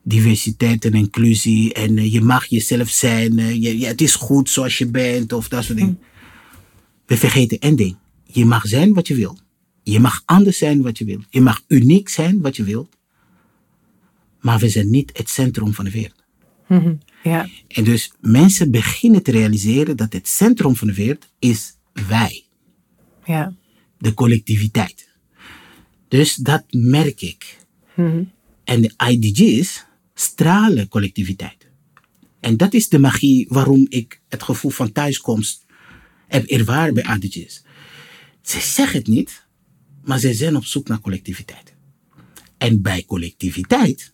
diversiteit 0.03 0.85
en 0.85 0.93
inclusie. 0.93 1.73
En 1.73 1.97
eh, 1.97 2.13
je 2.13 2.21
mag 2.21 2.45
jezelf 2.45 2.89
zijn. 2.89 3.39
eh, 3.39 3.61
je, 3.61 3.85
het 3.85 4.01
is 4.01 4.15
goed 4.15 4.49
zoals 4.49 4.77
je 4.77 4.85
bent 4.87 5.33
of 5.33 5.47
dat 5.47 5.63
soort 5.63 5.77
dingen. 5.77 5.99
We 7.05 7.17
vergeten 7.17 7.59
één 7.59 7.75
ding. 7.75 7.97
Je 8.23 8.45
mag 8.45 8.67
zijn 8.67 8.93
wat 8.93 9.07
je 9.07 9.15
wil. 9.15 9.37
Je 9.83 9.99
mag 9.99 10.21
anders 10.25 10.57
zijn 10.57 10.81
wat 10.81 10.97
je 10.97 11.05
wil. 11.05 11.23
Je 11.29 11.41
mag 11.41 11.63
uniek 11.67 12.09
zijn 12.09 12.41
wat 12.41 12.55
je 12.55 12.63
wil. 12.63 12.89
Maar 14.41 14.59
we 14.59 14.69
zijn 14.69 14.89
niet 14.89 15.17
het 15.17 15.29
centrum 15.29 15.73
van 15.73 15.85
de 15.85 15.91
wereld. 15.91 16.23
Ja. 17.23 17.49
En 17.67 17.83
dus 17.83 18.11
mensen 18.21 18.71
beginnen 18.71 19.23
te 19.23 19.31
realiseren 19.31 19.97
dat 19.97 20.13
het 20.13 20.27
centrum 20.27 20.75
van 20.75 20.87
de 20.87 20.93
wereld 20.93 21.27
is 21.39 21.75
wij 22.07 22.43
Ja. 23.25 23.53
De 23.97 24.13
collectiviteit. 24.13 25.09
Dus 26.07 26.35
dat 26.35 26.63
merk 26.69 27.21
ik. 27.21 27.57
En 28.63 28.81
de 28.81 28.93
IDG's 29.09 29.85
stralen 30.13 30.87
collectiviteit. 30.87 31.67
En 32.39 32.57
dat 32.57 32.73
is 32.73 32.89
de 32.89 32.99
magie 32.99 33.45
waarom 33.49 33.85
ik 33.89 34.21
het 34.27 34.43
gevoel 34.43 34.71
van 34.71 34.91
thuiskomst 34.91 35.65
heb 36.27 36.45
ervaren 36.45 36.93
bij 36.93 37.17
IDG's. 37.19 37.63
Ze 38.41 38.59
zeggen 38.59 38.97
het 38.97 39.07
niet, 39.07 39.45
maar 40.03 40.19
ze 40.19 40.33
zijn 40.33 40.55
op 40.55 40.65
zoek 40.65 40.87
naar 40.87 40.99
collectiviteit. 40.99 41.75
En 42.57 42.81
bij 42.81 43.05
collectiviteit, 43.05 44.13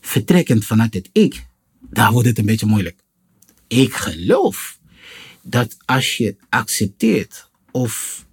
vertrekkend 0.00 0.64
vanuit 0.64 0.94
het 0.94 1.08
ik, 1.12 1.46
daar 1.90 2.12
wordt 2.12 2.28
het 2.28 2.38
een 2.38 2.44
beetje 2.44 2.66
moeilijk. 2.66 3.04
Ik 3.66 3.94
geloof 3.94 4.78
dat 5.42 5.76
als 5.84 6.16
je 6.16 6.36
accepteert 6.48 7.50
of 7.70 8.26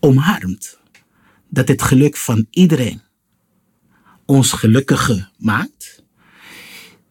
omarmt 0.00 0.78
dat 1.48 1.68
het 1.68 1.82
geluk 1.82 2.16
van 2.16 2.46
iedereen 2.50 3.02
ons 4.24 4.52
gelukkiger 4.52 5.30
maakt, 5.38 6.02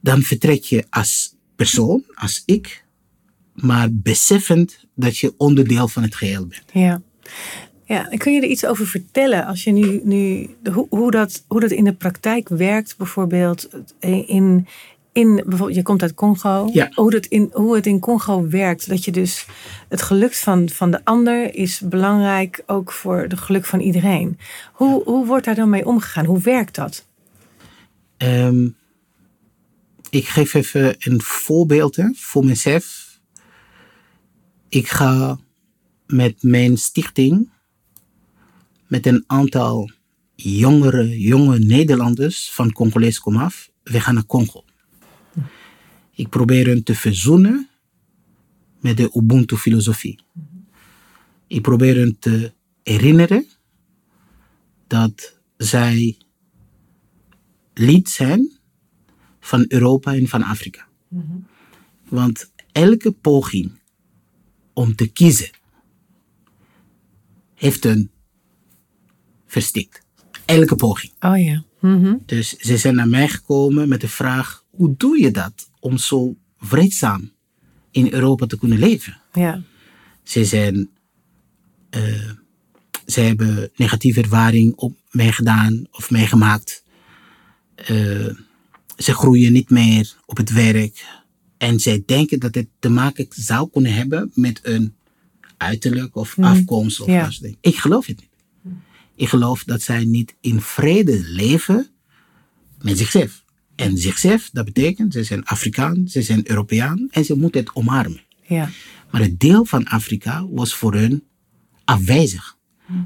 dan 0.02 0.22
vertrek 0.22 0.64
je 0.64 0.86
als 0.90 1.36
persoon, 1.56 2.04
als 2.14 2.44
ik, 2.46 2.86
maar 3.54 3.88
beseffend 3.92 4.86
dat 4.96 5.18
je 5.18 5.34
onderdeel 5.38 5.88
van 5.88 6.04
het 6.04 6.16
geheel 6.16 6.48
bent. 6.48 6.64
Ja. 6.74 7.02
Ja, 7.86 8.10
en 8.10 8.18
kun 8.18 8.34
je 8.34 8.42
er 8.42 8.48
iets 8.48 8.66
over 8.66 8.88
vertellen 8.88 9.46
als 9.46 9.64
je 9.64 9.72
nu, 9.72 10.02
nu 10.04 10.50
hoe, 10.74 10.88
hoe, 10.90 11.12
dat, 11.12 11.44
hoe 11.48 11.60
dat 11.60 11.72
in 11.72 11.84
de 11.84 11.94
praktijk 11.94 12.50
werkt, 12.50 12.98
bijvoorbeeld 12.98 13.70
in, 14.00 14.68
in 15.20 15.36
bijvoorbeeld, 15.36 15.76
je 15.76 15.84
komt 15.84 16.02
uit 16.02 16.14
Congo, 16.14 16.70
Ja. 16.74 16.92
hoe, 16.94 17.12
dat 17.12 17.26
in, 17.26 17.50
hoe 17.54 17.76
het 17.76 17.86
in 17.86 18.00
Congo 18.00 18.48
werkt. 18.48 18.90
Dat 18.90 19.06
je 19.06 19.12
dus 19.12 19.46
het 19.90 20.02
geluk 20.02 20.34
van, 20.34 20.70
van 20.70 20.92
de 20.92 21.06
ander 21.06 21.56
is 21.56 21.80
belangrijk 21.80 22.64
ook 22.66 22.92
voor 22.92 23.18
het 23.22 23.40
geluk 23.40 23.66
van 23.66 23.80
iedereen. 23.80 24.38
Hoe, 24.74 25.04
hoe 25.04 25.26
wordt 25.26 25.46
daar 25.46 25.56
dan 25.56 25.70
mee 25.70 25.86
omgegaan? 25.86 26.26
Hoe 26.26 26.40
werkt 26.40 26.76
dat? 26.76 27.08
Ehm, 28.18 28.68
ik 30.10 30.28
geef 30.28 30.54
even 30.54 30.96
een 31.00 31.22
voorbeeld 31.22 31.96
hè, 31.96 32.10
voor 32.16 32.46
mezelf. 32.46 33.08
Ik 34.70 34.88
ga 34.88 35.38
met 36.08 36.44
mijn 36.44 36.78
stichting, 36.78 37.50
met 38.88 39.06
een 39.06 39.24
aantal 39.28 39.92
jongere, 40.36 41.20
jonge 41.20 41.60
Nederlanders 41.60 42.50
van 42.52 42.72
Congolese 42.72 43.22
komaf, 43.22 43.70
we 43.84 44.00
gaan 44.00 44.14
naar 44.14 44.26
Congo. 44.26 44.64
Ik 46.20 46.30
probeer 46.30 46.68
hen 46.68 46.84
te 46.84 46.96
verzoenen 46.96 47.70
met 48.80 48.98
de 48.98 49.12
Ubuntu-filosofie. 49.14 50.20
Ik 51.48 51.62
probeer 51.62 51.96
hen 51.96 52.20
te 52.20 52.54
herinneren 52.84 53.48
dat 54.88 55.40
zij 55.58 56.18
lid 57.74 58.10
zijn 58.10 58.52
van 59.40 59.66
Europa 59.68 60.14
en 60.14 60.28
van 60.28 60.44
Afrika. 60.44 60.88
Want 62.10 62.52
elke 62.72 63.12
poging 63.12 63.80
om 64.74 64.96
te 64.96 65.08
kiezen 65.08 65.50
heeft 67.54 67.86
een 67.86 68.12
verstikt. 69.46 70.06
Elke 70.46 70.76
poging. 70.76 71.14
Oh 71.20 71.44
ja. 71.44 71.64
Mhm. 71.82 72.16
Dus 72.26 72.50
ze 72.50 72.78
zijn 72.78 72.96
naar 72.96 73.10
mij 73.10 73.28
gekomen 73.28 73.90
met 73.90 74.02
de 74.02 74.08
vraag: 74.08 74.66
hoe 74.70 74.94
doe 74.98 75.20
je 75.22 75.32
dat 75.32 75.69
om 75.80 75.98
zo 75.98 76.36
vreedzaam 76.58 77.32
in 77.92 78.14
Europa 78.14 78.46
te 78.46 78.58
kunnen 78.58 78.80
leven? 78.80 79.22
Ja. 79.34 79.62
Ze 80.24 80.46
zijn, 80.46 80.90
eh, 81.90 82.30
ze 83.06 83.22
hebben 83.22 83.72
negatieve 83.76 84.22
ervaring 84.22 84.76
op 84.76 84.98
meegedaan 85.12 85.88
of 85.92 86.12
meegemaakt. 86.12 86.84
Eh, 87.76 88.36
ze 88.98 89.14
groeien 89.14 89.52
niet 89.52 89.70
meer 89.70 90.16
op 90.26 90.38
het 90.38 90.52
werk. 90.52 91.06
En 91.58 91.80
zij 91.80 92.04
denken 92.06 92.40
dat 92.40 92.56
het 92.56 92.68
te 92.80 92.90
maken 92.90 93.28
zou 93.30 93.70
kunnen 93.70 93.94
hebben 93.94 94.32
met 94.34 94.60
een 94.64 94.94
uiterlijk 95.58 96.16
of 96.16 96.40
afkomst. 96.40 97.00
Of 97.00 97.08
ja. 97.08 97.22
dat 97.22 97.32
soort 97.32 97.44
dingen. 97.44 97.58
Ik 97.62 97.76
geloof 97.76 98.06
het 98.06 98.20
niet. 98.20 98.28
Ik 99.16 99.30
geloof 99.30 99.64
dat 99.64 99.82
zij 99.82 100.06
niet 100.06 100.36
in 100.42 100.62
vrede 100.62 101.20
leven 101.24 101.88
met 102.82 102.98
zichzelf. 102.98 103.44
En 103.80 103.98
zichzelf, 103.98 104.50
dat 104.54 104.66
betekent, 104.66 105.14
ze 105.14 105.24
zijn 105.24 105.46
Afrikaan, 105.46 106.04
ze 106.08 106.22
zijn 106.22 106.50
Europeaan 106.50 107.08
en 107.12 107.26
ze 107.26 107.36
moeten 107.38 107.60
het 107.62 107.76
omarmen. 107.76 108.22
Ja. 108.48 108.70
Maar 109.12 109.22
het 109.22 109.40
deel 109.40 109.66
van 109.66 109.86
Afrika 109.86 110.48
was 110.50 110.74
voor 110.76 110.94
hun 110.94 111.24
afwezig. 111.86 112.58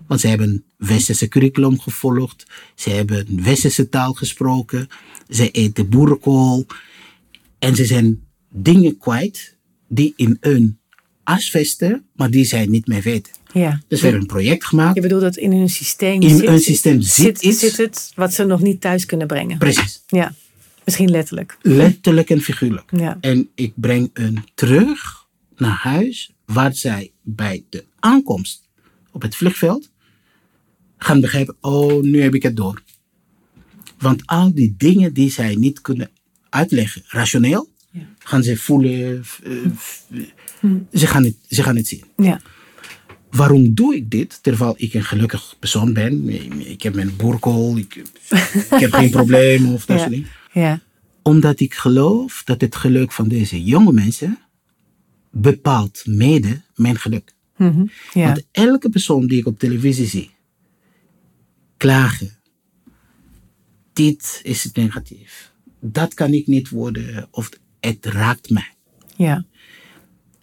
Want 0.08 0.20
ze 0.20 0.28
hebben 0.28 0.50
een 0.50 0.64
westerse 0.78 1.28
curriculum 1.28 1.80
gevolgd, 1.80 2.46
ze 2.76 2.90
hebben 2.90 3.28
een 3.30 3.44
westerse 3.44 3.90
taal 3.90 4.14
gesproken, 4.14 4.88
ze 5.30 5.52
eten 5.52 5.90
boerenkool 5.90 6.66
en 7.60 7.76
ze 7.76 7.86
zijn 7.86 8.24
dingen 8.50 8.98
kwijt 8.98 9.56
die 9.88 10.14
in 10.16 10.38
hun 10.40 10.78
asvesten, 11.24 12.06
maar 12.16 12.30
die 12.32 12.46
zij 12.46 12.66
niet 12.66 12.88
meer 12.88 13.02
weten. 13.02 13.34
ja. 13.54 13.82
Dus 13.88 14.00
we 14.00 14.06
hebben 14.06 14.22
een 14.22 14.28
project 14.36 14.66
gemaakt. 14.66 14.96
Je 14.96 15.02
bedoelt 15.02 15.22
dat 15.22 15.36
in 15.38 15.52
hun 15.52 15.70
systeem 15.70 16.22
In 16.22 16.30
zit, 16.38 16.48
hun 16.48 16.60
systeem 16.60 17.02
zit 17.02 17.42
iets. 17.42 17.60
zit 17.60 17.78
het 17.78 18.12
wat 18.16 18.34
ze 18.34 18.44
nog 18.44 18.62
niet 18.62 18.82
thuis 18.82 19.06
kunnen 19.06 19.28
brengen. 19.28 19.58
Precies. 19.58 20.04
Ja. 20.08 20.34
Misschien 20.86 21.10
letterlijk. 21.10 21.58
Letterlijk 21.62 22.30
en 22.30 22.42
figuurlijk. 22.42 22.92
Ja. 22.96 23.18
En 23.22 23.50
ik 23.56 23.74
breng 23.76 24.10
hun 24.14 24.44
terug 24.54 25.28
naar 25.58 25.78
huis, 25.78 26.32
waar 26.46 26.76
zij 26.76 27.12
bij 27.22 27.64
de 27.70 27.86
aankomst 28.00 28.70
op 29.12 29.22
het 29.22 29.36
vliegveld 29.36 29.90
gaan 30.98 31.22
begrijpen: 31.22 31.56
oh, 31.62 32.02
nu 32.04 32.22
heb 32.22 32.36
ik 32.36 32.44
het 32.44 32.56
door. 32.56 32.82
Want 33.98 34.22
al 34.26 34.54
die 34.54 34.76
dingen 34.78 35.14
die 35.14 35.32
zij 35.32 35.56
niet 35.56 35.82
kunnen 35.82 36.10
uitleggen, 36.50 37.02
rationeel, 37.08 37.72
Ja. 37.92 38.02
gaan 38.20 38.44
ze 38.44 38.58
voelen, 38.58 39.24
eh, 39.44 39.54
f- 39.78 40.04
ze, 40.94 41.08
gaan 41.08 41.24
het, 41.24 41.36
ze 41.50 41.64
gaan 41.64 41.76
het 41.76 41.88
zien. 41.88 42.04
Ja. 42.18 42.42
Waarom 43.32 43.74
doe 43.74 43.96
ik 43.96 44.10
dit 44.12 44.44
terwijl 44.44 44.74
ik 44.78 44.94
een 44.94 45.04
gelukkig 45.04 45.56
persoon 45.60 45.94
ben? 45.94 46.30
Ik 46.70 46.82
heb 46.82 46.94
mijn 46.96 47.16
boerkool, 47.16 47.78
ik, 47.78 47.96
ik 47.96 48.80
heb 48.80 48.92
geen 48.94 49.10
probleem 49.20 49.74
of 49.74 49.86
dat 49.86 50.00
soort 50.00 50.12
dingen. 50.12 50.28
Ja. 50.54 50.82
Omdat 51.22 51.60
ik 51.60 51.74
geloof 51.74 52.42
dat 52.46 52.62
het 52.62 52.76
geluk 52.76 53.12
van 53.12 53.28
deze 53.28 53.64
jonge 53.64 53.92
mensen 53.92 54.38
bepaalt 55.32 56.04
mede 56.06 56.62
mijn 56.76 57.00
geluk. 57.00 57.34
Mhm. 57.58 57.86
Ja. 58.14 58.26
Want 58.26 58.46
elke 58.52 58.90
persoon 58.90 59.28
die 59.28 59.40
ik 59.40 59.46
op 59.46 59.60
televisie 59.60 60.08
zie, 60.08 60.32
klagen, 61.78 62.32
dit 63.94 64.40
is 64.44 64.64
het 64.64 64.76
negatief. 64.76 65.52
Dat 65.80 66.14
kan 66.14 66.34
ik 66.34 66.48
niet 66.48 66.70
worden 66.70 67.28
of 67.32 67.50
het 67.80 68.06
raakt 68.06 68.50
mij. 68.50 68.74
Ja. 69.16 69.46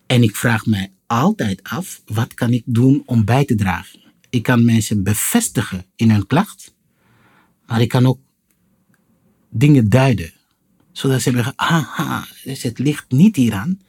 En 0.06 0.22
ik 0.22 0.36
vraag 0.36 0.66
mij 0.66 0.92
altijd 1.06 1.62
af, 1.62 2.02
wat 2.06 2.34
kan 2.34 2.50
ik 2.50 2.62
doen 2.66 3.02
om 3.06 3.24
bij 3.24 3.44
te 3.44 3.54
dragen? 3.54 4.00
Ik 4.30 4.42
kan 4.42 4.64
mensen 4.64 5.02
bevestigen 5.02 5.84
in 5.96 6.10
hun 6.10 6.26
klacht, 6.26 6.74
maar 7.66 7.80
ik 7.80 7.88
kan 7.88 8.06
ook 8.06 8.18
dingen 9.50 9.88
duiden. 9.88 10.32
Zodat 10.92 11.20
ze 11.22 11.30
zeggen, 11.30 11.52
aha, 11.56 12.24
dus 12.44 12.62
het 12.62 12.78
ligt 12.78 13.04
niet 13.08 13.36
hieraan. 13.36 13.80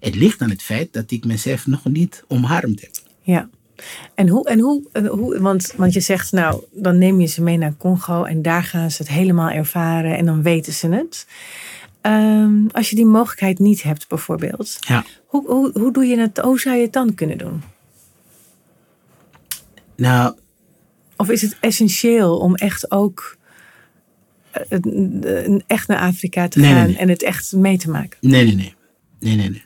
Het 0.00 0.14
ligt 0.14 0.40
aan 0.40 0.50
het 0.50 0.62
feit 0.62 0.92
dat 0.92 1.10
ik 1.10 1.24
mezelf 1.24 1.66
nog 1.66 1.84
niet 1.84 2.24
omarmd 2.28 2.80
heb. 2.80 2.90
Ja. 3.22 3.48
En 4.14 4.28
hoe, 4.28 4.48
en 4.48 4.60
hoe, 4.60 4.82
en 4.92 5.06
hoe 5.06 5.38
want, 5.40 5.72
want 5.76 5.92
je 5.92 6.00
zegt 6.00 6.32
nou, 6.32 6.62
dan 6.72 6.98
neem 6.98 7.20
je 7.20 7.26
ze 7.26 7.42
mee 7.42 7.56
naar 7.56 7.76
Congo 7.76 8.24
en 8.24 8.42
daar 8.42 8.62
gaan 8.62 8.90
ze 8.90 9.02
het 9.02 9.10
helemaal 9.12 9.50
ervaren 9.50 10.16
en 10.16 10.24
dan 10.26 10.42
weten 10.42 10.72
ze 10.72 10.88
het. 10.88 11.26
Ehm, 12.00 12.66
als 12.72 12.90
je 12.90 12.96
die 12.96 13.06
mogelijkheid 13.06 13.58
niet 13.58 13.82
hebt 13.82 14.08
bijvoorbeeld, 14.08 14.76
Ja. 14.80 15.04
hoe, 15.26 15.46
hoe, 15.46 15.70
hoe, 15.78 15.92
doe 15.92 16.04
je 16.04 16.18
het, 16.18 16.38
hoe 16.38 16.60
zou 16.60 16.76
je 16.76 16.82
het 16.82 16.92
dan 16.92 17.14
kunnen 17.14 17.38
doen? 17.38 17.62
Nou, 19.96 20.34
Of 21.16 21.28
is 21.30 21.42
het 21.42 21.56
essentieel 21.60 22.38
om 22.38 22.54
echt 22.54 22.90
ook 22.90 23.36
echt 25.66 25.88
naar 25.88 25.98
Afrika 25.98 26.48
te 26.48 26.58
Nee, 26.58 26.72
gaan 26.72 26.86
nee. 26.86 26.96
en 26.96 27.08
het 27.08 27.22
echt 27.22 27.52
mee 27.52 27.78
te 27.78 27.90
maken? 27.90 28.18
nee, 28.20 28.44
nee, 28.44 28.54
nee. 28.54 28.74
Nee, 29.20 29.36
nee, 29.36 29.50
nee. 29.50 29.62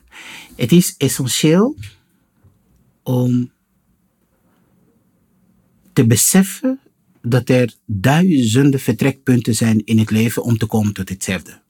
Het 0.57 0.73
is 0.73 0.95
essentieel 0.99 1.77
om 3.03 3.51
te 5.93 6.07
beseffen 6.07 6.81
dat 7.23 7.49
er 7.49 7.75
duizenden 7.87 8.81
vertrekpunten 8.81 9.55
zijn 9.55 9.85
in 9.85 9.99
het 9.99 10.11
leven 10.11 10.43
om 10.43 10.59
te 10.59 10.67
komen 10.67 10.93
tot 10.95 11.09
hetzelfde. 11.09 11.61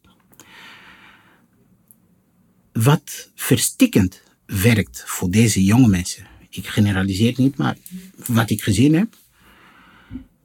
Wat 2.72 3.30
verstikkend 3.34 4.22
werkt 4.46 5.02
voor 5.06 5.30
deze 5.30 5.64
jonge 5.64 5.88
mensen, 5.88 6.26
ik 6.50 6.66
generaliseer 6.66 7.34
niet, 7.36 7.56
maar 7.56 7.76
wat 8.26 8.50
ik 8.50 8.62
gezien 8.62 8.94
heb, 8.94 9.16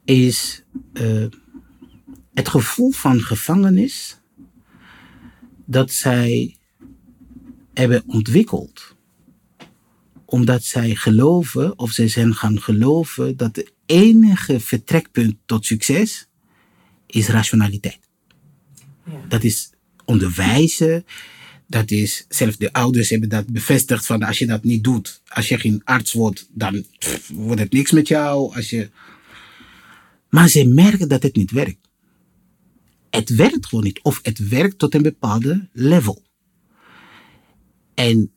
is 0.06 0.64
eh, 0.94 1.26
het 2.34 2.50
gevoel 2.50 2.92
van 2.92 3.22
gevangenis 3.22 4.18
dat 5.66 5.92
zij 5.92 6.58
hebben 7.74 8.04
ontwikkeld. 8.08 8.96
Omdat 10.26 10.64
zij 10.64 10.96
geloven, 10.96 11.80
of 11.80 11.92
zij 11.92 12.08
zijn 12.08 12.36
gaan 12.36 12.62
geloven, 12.62 13.38
dat 13.38 13.56
de 13.56 13.72
enige 13.86 14.60
vertrekpunt 14.60 15.36
tot 15.46 15.66
succes 15.66 16.28
is 17.06 17.28
rationaliteit. 17.28 18.00
Dat 19.28 19.44
is 19.44 19.70
onderwijzen. 20.06 21.06
Dat 21.68 21.92
is, 21.92 22.26
zelfs 22.30 22.58
de 22.58 22.74
ouders 22.74 23.10
hebben 23.10 23.30
dat 23.30 23.48
bevestigd 23.48 24.06
van 24.06 24.24
als 24.24 24.38
je 24.40 24.46
dat 24.46 24.64
niet 24.64 24.84
doet, 24.84 25.22
als 25.28 25.48
je 25.48 25.60
geen 25.60 25.82
arts 25.84 26.14
wordt, 26.14 26.48
dan 26.52 26.86
pff, 27.00 27.30
wordt 27.34 27.62
het 27.62 27.72
niks 27.72 27.92
met 27.92 28.08
jou. 28.08 28.56
Als 28.56 28.70
je... 28.70 28.90
Maar 30.30 30.48
ze 30.48 30.66
merken 30.66 31.08
dat 31.08 31.24
het 31.24 31.36
niet 31.36 31.52
werkt. 31.52 31.83
Het 33.16 33.36
werkt 33.36 33.66
gewoon 33.66 33.84
niet. 33.84 34.00
Of 34.02 34.20
het 34.22 34.48
werkt 34.48 34.80
tot 34.80 34.94
een 34.96 35.02
bepaalde 35.02 35.70
level. 35.74 36.24
En 37.94 38.32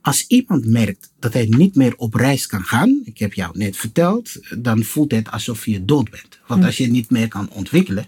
als 0.00 0.26
iemand 0.26 0.66
merkt 0.66 1.12
dat 1.18 1.32
hij 1.32 1.46
niet 1.48 1.74
meer 1.74 1.96
op 1.96 2.14
reis 2.14 2.46
kan 2.46 2.64
gaan, 2.64 3.00
ik 3.04 3.18
heb 3.18 3.32
jou 3.34 3.58
net 3.58 3.76
verteld, 3.76 4.36
dan 4.62 4.82
voelt 4.82 5.10
het 5.12 5.30
alsof 5.30 5.66
je 5.66 5.84
dood 5.84 6.10
bent. 6.10 6.38
Want 6.46 6.64
als 6.64 6.76
je 6.76 6.86
niet 6.86 7.10
meer 7.10 7.28
kan 7.28 7.50
ontwikkelen, 7.50 8.06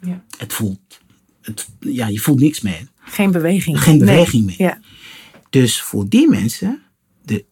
Ja. 0.00 0.24
het 0.38 0.52
voelt, 0.52 1.00
het, 1.40 1.68
ja, 1.80 2.06
je 2.08 2.18
voelt 2.18 2.40
niks 2.40 2.60
meer. 2.60 2.88
Geen 2.96 3.30
beweging. 3.30 3.80
Geen 3.82 3.96
Nee. 3.96 4.06
beweging 4.06 4.44
meer. 4.46 4.60
Ja. 4.60 4.80
Dus 5.50 5.82
voor 5.82 6.08
die 6.08 6.28
mensen, 6.28 6.82
de, 7.24 7.44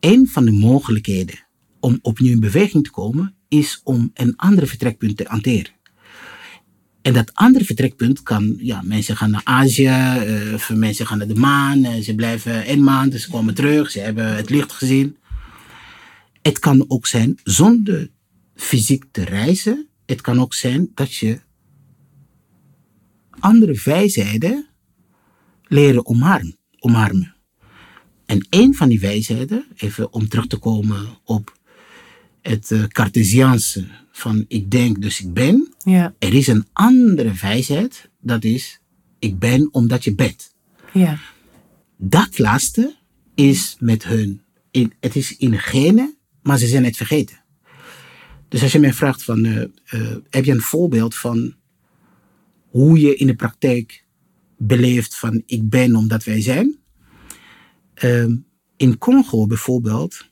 een 0.00 0.28
van 0.28 0.44
de 0.44 0.52
mogelijkheden 0.52 1.38
om 1.80 1.98
opnieuw 2.02 2.32
in 2.32 2.40
beweging 2.40 2.84
te 2.84 2.90
komen, 2.90 3.34
is 3.48 3.80
om 3.84 4.10
een 4.14 4.36
andere 4.36 4.66
vertrekpunt 4.66 5.16
te 5.16 5.24
hanteren. 5.28 5.74
En 7.06 7.12
dat 7.12 7.34
andere 7.34 7.64
vertrekpunt 7.64 8.22
kan, 8.22 8.54
ja, 8.58 8.82
mensen 8.84 9.16
gaan 9.16 9.30
naar 9.30 9.40
Azië, 9.44 9.86
eh, 9.86 10.54
of 10.54 10.70
mensen 10.74 11.06
gaan 11.06 11.18
naar 11.18 11.26
de 11.26 11.34
maan, 11.34 11.84
eh, 11.84 12.02
ze 12.02 12.14
blijven 12.14 12.70
een 12.70 12.84
maand, 12.84 13.20
ze 13.20 13.30
komen 13.30 13.54
terug, 13.54 13.90
ze 13.90 14.00
hebben 14.00 14.36
het 14.36 14.50
licht 14.50 14.72
gezien. 14.72 15.16
Het 16.42 16.58
kan 16.58 16.84
ook 16.88 17.06
zijn 17.06 17.38
zonder 17.42 18.10
fysiek 18.54 19.04
te 19.10 19.24
reizen, 19.24 19.88
het 20.06 20.20
kan 20.20 20.40
ook 20.40 20.54
zijn 20.54 20.90
dat 20.94 21.14
je 21.14 21.40
andere 23.38 23.80
wijsheden 23.84 24.66
leren 25.66 26.06
omarmen. 26.06 26.58
omarmen. 26.78 27.34
En 28.26 28.46
een 28.50 28.74
van 28.74 28.88
die 28.88 29.00
wijsheden, 29.00 29.66
even 29.76 30.12
om 30.12 30.28
terug 30.28 30.46
te 30.46 30.56
komen 30.56 31.06
op 31.24 31.58
het 32.42 32.70
uh, 32.70 32.84
Cartesiaanse 32.84 33.86
van 34.16 34.44
ik 34.48 34.70
denk 34.70 35.02
dus 35.02 35.20
ik 35.20 35.32
ben. 35.32 35.74
Ja. 35.84 36.14
Er 36.18 36.34
is 36.34 36.46
een 36.46 36.66
andere 36.72 37.32
wijsheid, 37.32 38.10
dat 38.20 38.44
is 38.44 38.80
ik 39.18 39.38
ben 39.38 39.68
omdat 39.72 40.04
je 40.04 40.14
bent. 40.14 40.54
Ja. 40.92 41.18
Dat 41.96 42.38
laatste 42.38 42.96
is 43.34 43.76
met 43.78 44.04
hun, 44.04 44.42
in, 44.70 44.92
het 45.00 45.16
is 45.16 45.36
in 45.36 45.58
genen, 45.58 46.16
maar 46.42 46.58
ze 46.58 46.66
zijn 46.66 46.84
het 46.84 46.96
vergeten. 46.96 47.44
Dus 48.48 48.62
als 48.62 48.72
je 48.72 48.78
mij 48.78 48.92
vraagt 48.92 49.22
van, 49.22 49.44
uh, 49.44 49.64
uh, 49.94 50.16
heb 50.30 50.44
je 50.44 50.52
een 50.52 50.60
voorbeeld 50.60 51.14
van 51.14 51.54
hoe 52.68 53.00
je 53.00 53.16
in 53.16 53.26
de 53.26 53.36
praktijk 53.36 54.04
beleeft 54.58 55.18
van 55.18 55.42
ik 55.46 55.68
ben 55.68 55.96
omdat 55.96 56.24
wij 56.24 56.40
zijn? 56.40 56.78
Uh, 58.04 58.34
in 58.76 58.98
Congo 58.98 59.46
bijvoorbeeld 59.46 60.26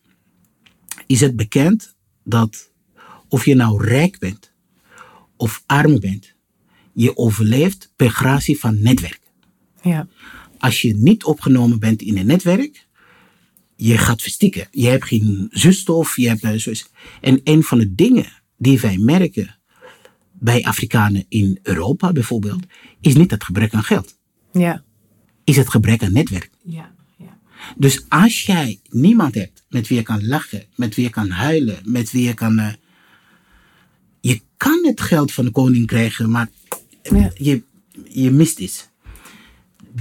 is 1.07 1.21
het 1.21 1.37
bekend 1.37 1.97
dat 2.23 2.73
of 3.35 3.45
je 3.45 3.55
nou 3.55 3.85
rijk 3.85 4.19
bent 4.19 4.53
of 5.37 5.63
arm 5.67 6.01
bent, 6.01 6.35
je 6.93 7.17
overleeft 7.17 7.93
per 7.97 8.11
gratie 8.11 8.59
van 8.59 8.83
netwerk. 8.83 9.21
Ja. 9.83 10.09
Als 10.59 10.81
je 10.81 10.97
niet 10.97 11.25
opgenomen 11.25 11.79
bent 11.79 12.03
in 12.03 12.19
een 12.19 12.27
netwerk, 12.27 12.87
je 13.77 13.99
gaat 13.99 14.23
verstikken. 14.23 14.69
Je 14.71 14.87
hebt 14.87 15.05
geen 15.05 15.49
zuurstof, 15.51 16.17
je 16.17 16.29
hebt 16.29 16.61
zo. 16.61 16.73
En 17.21 17.41
een 17.45 17.63
van 17.63 17.79
de 17.79 17.95
dingen 17.95 18.27
die 18.57 18.81
wij 18.81 18.99
merken 18.99 19.59
bij 20.33 20.65
Afrikanen 20.65 21.25
in 21.29 21.59
Europa 21.63 22.13
bijvoorbeeld, 22.13 22.65
is 23.01 23.15
niet 23.15 23.31
het 23.31 23.45
gebrek 23.45 23.75
aan 23.75 23.83
geld. 23.83 24.19
Ja. 24.53 24.85
Is 25.45 25.57
het 25.57 25.71
gebrek 25.71 26.03
aan 26.03 26.13
netwerk. 26.13 26.51
Ja. 26.65 26.95
ja. 27.19 27.39
Dus 27.77 28.05
als 28.09 28.43
jij 28.43 28.81
niemand 28.89 29.35
hebt 29.35 29.65
met 29.69 29.89
wie 29.89 29.99
je 29.99 30.05
kan 30.05 30.27
lachen, 30.27 30.65
met 30.77 30.95
wie 30.95 31.05
je 31.05 31.11
kan 31.11 31.31
huilen, 31.31 31.79
met 31.85 32.11
wie 32.11 32.27
je 32.27 32.35
kan. 32.35 32.83
Je 34.59 34.71
kan 34.71 34.85
het 34.87 35.01
geld 35.01 35.33
van 35.33 35.45
de 35.45 35.51
koning 35.51 35.87
krijgen, 35.87 36.31
maar 36.31 36.49
Ja. 37.03 37.31
je, 37.35 37.63
je 38.09 38.31
mist 38.31 38.59
iets. 38.59 38.89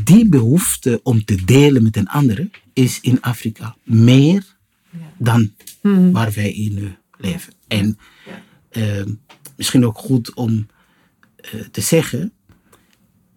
Die 0.03 0.29
behoefte 0.29 0.99
om 1.03 1.25
te 1.25 1.45
delen 1.45 1.83
met 1.83 1.97
een 1.97 2.07
andere 2.07 2.49
is 2.73 2.99
in 3.01 3.21
Afrika 3.21 3.75
meer 3.83 4.55
dan 5.17 5.51
waar 6.11 6.31
wij 6.31 6.51
in 6.53 6.95
leven. 7.17 7.53
En 7.67 7.97
eh, 8.69 9.03
misschien 9.55 9.85
ook 9.85 9.97
goed 9.97 10.33
om 10.33 10.67
eh, 11.35 11.59
te 11.71 11.81
zeggen, 11.81 12.31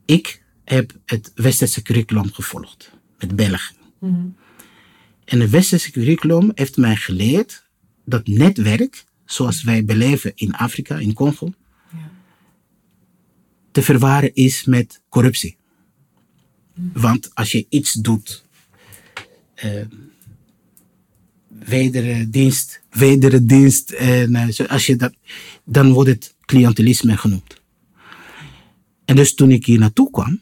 ik 0.04 0.42
heb 0.64 0.92
het 1.04 1.32
westerse 1.34 1.82
curriculum 1.82 2.32
gevolgd 2.32 2.90
met 3.18 3.36
België. 3.36 3.74
En 5.24 5.40
het 5.40 5.50
westerse 5.50 5.90
curriculum 5.90 6.50
heeft 6.54 6.76
mij 6.76 6.96
geleerd 6.96 7.64
dat 8.04 8.26
netwerk, 8.26 9.04
zoals 9.26 9.62
wij 9.62 9.84
beleven 9.84 10.32
in 10.34 10.52
Afrika, 10.54 10.98
in 10.98 11.12
Congo, 11.12 11.52
te 13.70 13.82
verwaren 13.82 14.34
is 14.34 14.64
met 14.64 15.00
corruptie. 15.08 15.56
Want 16.92 17.34
als 17.34 17.52
je 17.52 17.66
iets 17.68 17.92
doet, 17.92 18.44
uh, 19.64 19.84
wederdienst, 21.48 22.82
wederdienst, 22.90 23.90
en 23.90 24.30
uh, 24.30 24.48
zo, 24.48 24.64
als 24.64 24.86
je 24.86 24.96
dat, 24.96 25.14
dan 25.64 25.92
wordt 25.92 26.10
het 26.10 26.34
cliëntelisme 26.40 27.16
genoemd. 27.16 27.60
En 29.04 29.16
dus 29.16 29.34
toen 29.34 29.50
ik 29.50 29.66
hier 29.66 29.78
naartoe 29.78 30.10
kwam, 30.10 30.40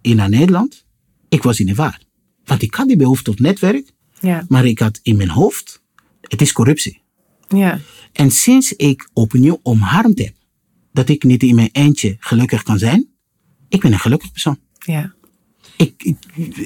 in 0.00 0.16
naar 0.16 0.28
Nederland, 0.28 0.84
ik 1.28 1.42
was 1.42 1.60
in 1.60 1.66
de 1.66 1.74
war. 1.74 1.98
Want 2.44 2.62
ik 2.62 2.74
had 2.74 2.88
die 2.88 2.96
behoefte 2.96 3.30
op 3.30 3.38
netwerk, 3.38 3.92
Ja. 4.20 4.44
maar 4.48 4.64
ik 4.66 4.78
had 4.78 5.00
in 5.02 5.16
mijn 5.16 5.28
hoofd, 5.30 5.82
het 6.20 6.40
is 6.40 6.52
corruptie. 6.52 7.02
Ja. 7.56 7.78
En 8.12 8.30
sinds 8.30 8.72
ik 8.72 9.08
opnieuw 9.12 9.60
omarmd 9.62 10.18
heb 10.18 10.34
dat 10.92 11.08
ik 11.08 11.24
niet 11.24 11.42
in 11.42 11.54
mijn 11.54 11.68
eentje 11.72 12.16
gelukkig 12.18 12.62
kan 12.62 12.78
zijn, 12.78 13.08
ik 13.68 13.80
ben 13.80 13.92
een 13.92 13.98
gelukkig 13.98 14.32
persoon. 14.32 14.58
Ja. 14.78 15.12
Ik, 15.76 15.92
ik, 16.02 16.16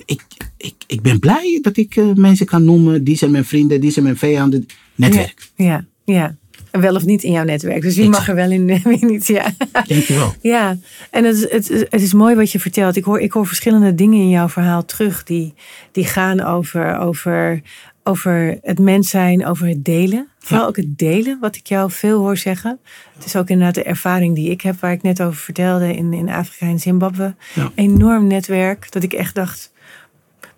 ik, 0.06 0.22
ik, 0.56 0.74
ik 0.86 1.02
ben 1.02 1.18
blij 1.18 1.58
dat 1.62 1.76
ik 1.76 1.96
uh, 1.96 2.14
mensen 2.14 2.46
kan 2.46 2.64
noemen, 2.64 3.04
die 3.04 3.16
zijn 3.16 3.30
mijn 3.30 3.44
vrienden, 3.44 3.80
die 3.80 3.90
zijn 3.90 4.04
mijn 4.04 4.16
vijanden. 4.16 4.66
Netwerk. 4.94 5.50
Ja. 5.56 5.64
Ja. 5.64 6.14
ja. 6.14 6.36
Wel 6.70 6.94
of 6.94 7.04
niet 7.04 7.22
in 7.22 7.32
jouw 7.32 7.44
netwerk. 7.44 7.82
Dus 7.82 7.96
wie 7.96 8.08
mag 8.08 8.28
er 8.28 8.34
wel 8.34 8.50
in, 8.50 8.66
wie 8.84 9.04
niet? 9.04 9.26
Ja. 9.26 9.54
Dankjewel. 9.86 10.34
Ja, 10.42 10.76
en 11.10 11.24
het, 11.24 11.50
het, 11.50 11.68
het 11.68 12.02
is 12.02 12.12
mooi 12.12 12.34
wat 12.34 12.52
je 12.52 12.60
vertelt. 12.60 12.96
Ik 12.96 13.04
hoor, 13.04 13.20
ik 13.20 13.32
hoor 13.32 13.46
verschillende 13.46 13.94
dingen 13.94 14.18
in 14.18 14.28
jouw 14.28 14.48
verhaal 14.48 14.84
terug 14.84 15.24
die, 15.24 15.54
die 15.92 16.04
gaan 16.04 16.40
over, 16.40 16.98
over, 16.98 17.62
over 18.02 18.58
het 18.62 18.78
mens 18.78 19.10
zijn, 19.10 19.46
over 19.46 19.66
het 19.66 19.84
delen. 19.84 20.28
Vooral 20.48 20.66
ook 20.66 20.76
het 20.76 20.98
delen, 20.98 21.38
wat 21.40 21.56
ik 21.56 21.66
jou 21.66 21.90
veel 21.90 22.18
hoor 22.18 22.36
zeggen. 22.36 22.78
Het 23.14 23.24
is 23.24 23.36
ook 23.36 23.48
inderdaad 23.48 23.74
de 23.74 23.82
ervaring 23.82 24.34
die 24.34 24.50
ik 24.50 24.60
heb, 24.60 24.80
waar 24.80 24.92
ik 24.92 25.02
net 25.02 25.22
over 25.22 25.40
vertelde 25.40 25.94
in, 25.94 26.12
in 26.12 26.28
Afrika 26.28 26.66
en 26.66 26.78
Zimbabwe. 26.78 27.34
Enorm 27.74 28.26
netwerk, 28.26 28.92
dat 28.92 29.02
ik 29.02 29.12
echt 29.12 29.34
dacht, 29.34 29.72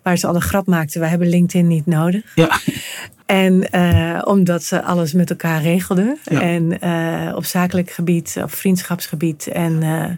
waar 0.01 0.17
ze 0.17 0.27
al 0.27 0.35
een 0.35 0.41
grap 0.41 0.67
maakten, 0.67 0.99
wij 0.99 1.09
hebben 1.09 1.29
LinkedIn 1.29 1.67
niet 1.67 1.85
nodig. 1.85 2.31
Ja, 2.35 2.59
En 3.25 3.71
eh, 3.71 4.21
omdat 4.23 4.63
ze 4.63 4.83
alles 4.83 5.13
met 5.13 5.29
elkaar 5.29 5.61
regelden. 5.61 6.17
Ja. 6.23 6.41
En 6.41 6.79
eh, 6.81 7.35
op 7.35 7.45
zakelijk 7.45 7.91
gebied, 7.91 8.37
op 8.43 8.53
vriendschapsgebied. 8.53 9.47
En, 9.47 9.83
eh, 9.83 10.09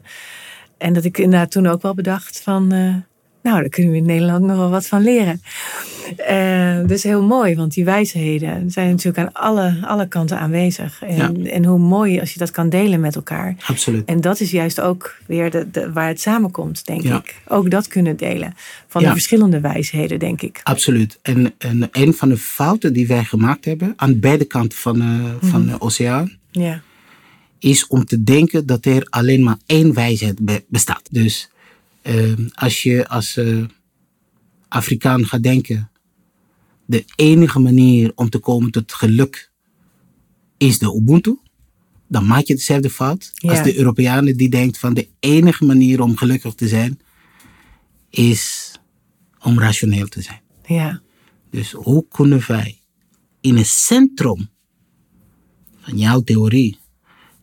en 0.78 0.94
dat 0.94 1.04
ik 1.04 1.18
inderdaad 1.18 1.52
toen 1.52 1.68
ook 1.68 1.82
wel 1.82 1.94
bedacht 1.94 2.42
van... 2.42 2.68
nou, 2.68 3.62
daar 3.62 3.70
kunnen 3.70 3.92
we 3.92 3.98
in 3.98 4.06
Nederland 4.06 4.46
nog 4.46 4.58
wel 4.58 4.70
wat 4.70 4.88
van 4.88 5.02
leren. 5.02 5.42
Eh, 6.18 6.80
dus 6.88 7.04
heel 7.04 7.24
mooi, 7.24 7.56
want 7.56 7.74
die 7.74 7.86
wijsheden 7.86 8.72
zijn 8.72 8.90
natuurlijk 8.90 9.18
aan 9.18 9.34
alle, 9.34 9.78
alle 9.88 10.08
kanten 10.08 10.40
aanwezig. 10.40 11.02
En, 11.04 11.46
en 11.48 11.66
hoe 11.66 11.80
mooi 11.80 12.20
als 12.20 12.34
je 12.34 12.40
dat 12.40 12.52
kan 12.52 12.70
delen 12.70 13.00
met 13.00 13.16
elkaar. 13.16 13.56
absoluut. 13.68 14.06
En 14.06 14.22
dat 14.22 14.40
is 14.40 14.52
juist 14.52 14.82
ook 14.82 15.16
weer 15.28 15.52
de, 15.52 15.72
de, 15.72 15.92
waar 15.92 16.08
het 16.08 16.22
samenkomt, 16.22 16.86
denk 16.86 17.02
Ja. 17.02 17.18
ik. 17.18 17.42
Ook 17.48 17.70
dat 17.72 17.88
kunnen 17.88 18.18
delen. 18.18 18.54
Van 18.88 19.02
Ja. 19.02 19.08
de 19.08 19.14
verschillende 19.14 19.60
wijsheden, 19.60 20.20
denk 20.20 20.42
ik. 20.42 20.60
Absoluut. 20.64 21.20
En, 21.22 21.54
en 21.58 21.90
een 21.92 22.14
van 22.14 22.30
de 22.30 22.38
fouten 22.38 22.94
die 22.94 23.08
wij 23.08 23.24
gemaakt 23.24 23.66
hebben, 23.66 23.94
aan 23.96 24.20
beide 24.20 24.46
kanten 24.46 24.78
van, 24.78 25.02
eh, 25.02 25.50
van 25.50 25.66
de 25.66 25.82
oceaan, 25.82 26.32
Ja, 26.52 26.82
is 27.60 27.88
om 27.88 28.06
te 28.06 28.24
denken 28.24 28.66
dat 28.66 28.86
er 28.86 29.08
alleen 29.10 29.44
maar 29.44 29.58
één 29.66 29.94
wijsheid 29.94 30.40
be- 30.46 30.64
bestaat. 30.68 31.08
Dus 31.12 31.50
eh, 32.02 32.14
als 32.54 32.84
je 32.84 33.08
als 33.08 33.38
eh, 33.38 33.58
Afrikaan 34.68 35.26
gaat 35.26 35.44
denken, 35.44 35.90
de 36.86 37.04
enige 37.16 37.60
manier 37.60 38.12
om 38.16 38.30
te 38.30 38.40
komen 38.40 38.72
tot 38.72 38.94
geluk 38.94 39.52
is 40.58 40.80
de 40.80 40.96
Ubuntu, 40.96 41.38
dan 42.08 42.26
maak 42.26 42.44
je 42.46 42.56
dezelfde 42.56 42.90
fout 42.90 43.32
Ja. 43.34 43.50
als 43.50 43.64
de 43.64 43.78
Europeanen 43.78 44.38
die 44.38 44.50
denkt 44.50 44.78
van 44.78 44.94
de 44.94 45.10
enige 45.20 45.66
manier 45.66 46.02
om 46.02 46.18
gelukkig 46.18 46.54
te 46.54 46.68
zijn 46.68 47.00
is 48.10 48.72
om 49.40 49.60
rationeel 49.60 50.08
te 50.08 50.22
zijn. 50.22 50.42
ja, 50.66 51.02
Dus 51.50 51.72
hoe 51.72 52.06
kunnen 52.10 52.44
wij 52.48 52.80
in 53.42 53.56
het 53.58 53.68
centrum 53.68 54.50
van 55.80 55.98
jouw 55.98 56.22
theorie 56.22 56.78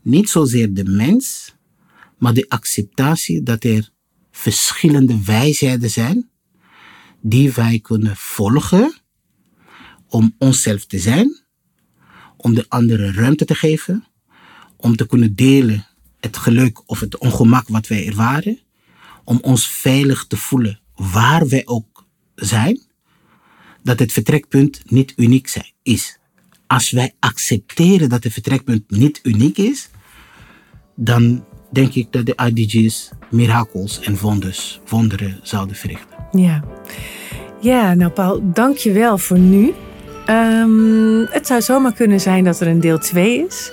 niet 0.03 0.29
zozeer 0.29 0.74
de 0.74 0.85
mens, 0.85 1.55
maar 2.18 2.35
de 2.35 2.48
acceptatie 2.48 3.42
dat 3.42 3.64
er 3.64 3.90
verschillende 4.31 5.24
wijsheden 5.24 5.90
zijn 5.90 6.31
die 7.20 7.53
wij 7.53 7.79
kunnen 7.81 8.16
volgen 8.16 8.99
om 10.11 10.35
onszelf 10.38 10.85
te 10.85 10.99
zijn, 10.99 11.40
om 12.37 12.55
de 12.55 12.64
anderen 12.68 13.14
ruimte 13.14 13.44
te 13.44 13.55
geven, 13.55 14.05
om 14.77 14.96
te 14.96 15.07
kunnen 15.07 15.35
delen 15.35 15.87
het 16.20 16.37
geluk 16.37 16.83
of 16.87 17.01
het 17.01 17.18
ongemak 17.18 17.68
wat 17.68 17.87
wij 17.87 18.07
ervaren, 18.07 18.59
om 19.25 19.38
ons 19.42 19.66
veilig 19.66 20.27
te 20.27 20.37
voelen 20.37 20.81
waar 20.94 21.49
wij 21.49 21.62
ook 21.66 22.07
zijn 22.35 22.81
dat 23.83 23.99
het 23.99 24.12
vertrekpunt 24.12 24.83
niet 24.90 25.12
uniek 25.16 25.53
is. 25.83 26.18
Als 26.66 26.90
wij 26.90 27.14
accepteren 27.18 28.09
dat 28.09 28.25
het 28.25 28.33
vertrekpunt 28.33 28.90
niet 28.90 29.20
uniek 29.23 29.59
is, 29.59 29.88
dan 30.94 31.44
denk 31.73 31.94
ik 31.94 32.12
dat 32.12 32.27
de 32.27 32.51
IDG's 32.53 33.11
mirakels 33.31 34.01
en 34.01 34.18
wonders, 34.18 34.81
wonderen 34.88 35.40
zouden 35.42 35.77
verrichten. 35.77 36.16
Ja. 36.33 36.64
Ja, 37.61 37.94
nou 37.94 38.11
Paul, 38.11 38.53
dank 38.53 38.77
je 38.77 38.92
wel 38.92 39.18
voor 39.18 39.38
nu. 39.38 39.73
Ehm, 40.30 41.26
het 41.30 41.46
zou 41.46 41.60
zomaar 41.60 41.92
kunnen 41.92 42.20
zijn 42.20 42.44
dat 42.44 42.60
er 42.60 42.66
een 42.66 42.80
deel 42.80 42.98
2 42.98 43.46
is. 43.46 43.72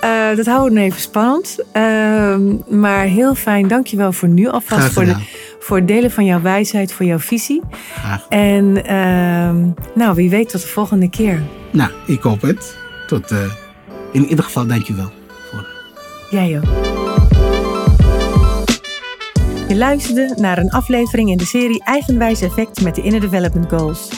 Eh, 0.00 0.36
dat 0.36 0.46
houden 0.46 0.78
we 0.78 0.84
even 0.84 1.00
spannend. 1.00 1.58
Ehm, 1.72 2.56
maar 2.80 3.04
heel 3.04 3.34
fijn, 3.34 3.68
dank 3.68 3.86
je 3.86 3.96
wel 3.96 4.12
voor 4.12 4.28
nu 4.28 4.48
alvast. 4.48 4.92
Voor, 4.92 5.04
de, 5.04 5.16
voor 5.58 5.76
het 5.76 5.88
delen 5.88 6.10
van 6.10 6.24
jouw 6.24 6.40
wijsheid, 6.40 6.92
voor 6.92 7.06
jouw 7.06 7.18
visie. 7.18 7.62
Graag. 7.98 8.26
En 8.28 8.84
ehm, 8.84 9.66
nou, 9.94 10.14
wie 10.14 10.30
weet 10.30 10.48
tot 10.48 10.60
de 10.60 10.66
volgende 10.66 11.10
keer. 11.10 11.42
Nou, 11.70 11.90
ik 12.06 12.22
hoop 12.22 12.40
het. 12.40 12.76
Tot, 13.06 13.30
eh, 13.30 13.38
in 14.12 14.26
ieder 14.26 14.44
geval, 14.44 14.66
dankjewel. 14.66 15.12
Voor 15.50 15.66
Jij 16.30 16.56
ook. 16.56 16.64
Je 19.68 19.76
luisterde 19.76 20.34
naar 20.36 20.58
een 20.58 20.70
aflevering 20.70 21.30
in 21.30 21.36
de 21.36 21.46
serie 21.46 21.84
Eigenwijs 21.84 22.40
Effect 22.40 22.82
met 22.82 22.94
de 22.94 23.02
Inner 23.02 23.20
Development 23.20 23.68
Goals. 23.68 24.08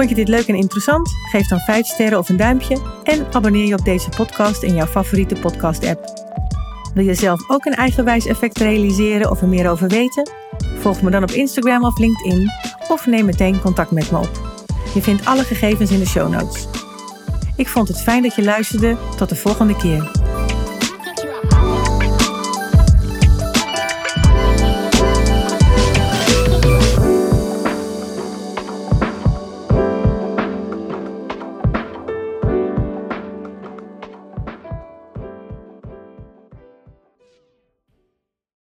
Vond 0.00 0.12
je 0.12 0.18
dit 0.18 0.28
leuk 0.28 0.46
en 0.46 0.54
interessant? 0.54 1.10
Geef 1.30 1.46
dan 1.46 1.58
5 1.58 1.86
sterren 1.86 2.18
of 2.18 2.28
een 2.28 2.36
duimpje 2.36 2.78
en 3.02 3.26
abonneer 3.32 3.66
je 3.66 3.74
op 3.74 3.84
deze 3.84 4.08
podcast 4.08 4.62
in 4.62 4.74
jouw 4.74 4.86
favoriete 4.86 5.34
podcast-app. 5.34 6.28
Wil 6.94 7.04
je 7.04 7.14
zelf 7.14 7.50
ook 7.50 7.64
een 7.64 7.74
eigenwijs 7.74 8.26
effect 8.26 8.58
realiseren 8.58 9.30
of 9.30 9.40
er 9.40 9.48
meer 9.48 9.70
over 9.70 9.88
weten? 9.88 10.30
Volg 10.78 11.02
me 11.02 11.10
dan 11.10 11.22
op 11.22 11.30
Instagram 11.30 11.84
of 11.84 11.98
LinkedIn 11.98 12.50
of 12.88 13.06
neem 13.06 13.24
meteen 13.24 13.60
contact 13.60 13.90
met 13.90 14.10
me 14.10 14.18
op. 14.18 14.64
Je 14.94 15.02
vindt 15.02 15.26
alle 15.26 15.44
gegevens 15.44 15.90
in 15.90 15.98
de 15.98 16.06
show 16.06 16.28
notes. 16.28 16.66
Ik 17.56 17.68
vond 17.68 17.88
het 17.88 18.02
fijn 18.02 18.22
dat 18.22 18.34
je 18.34 18.42
luisterde. 18.42 18.96
Tot 19.16 19.28
de 19.28 19.36
volgende 19.36 19.76
keer. 19.76 20.19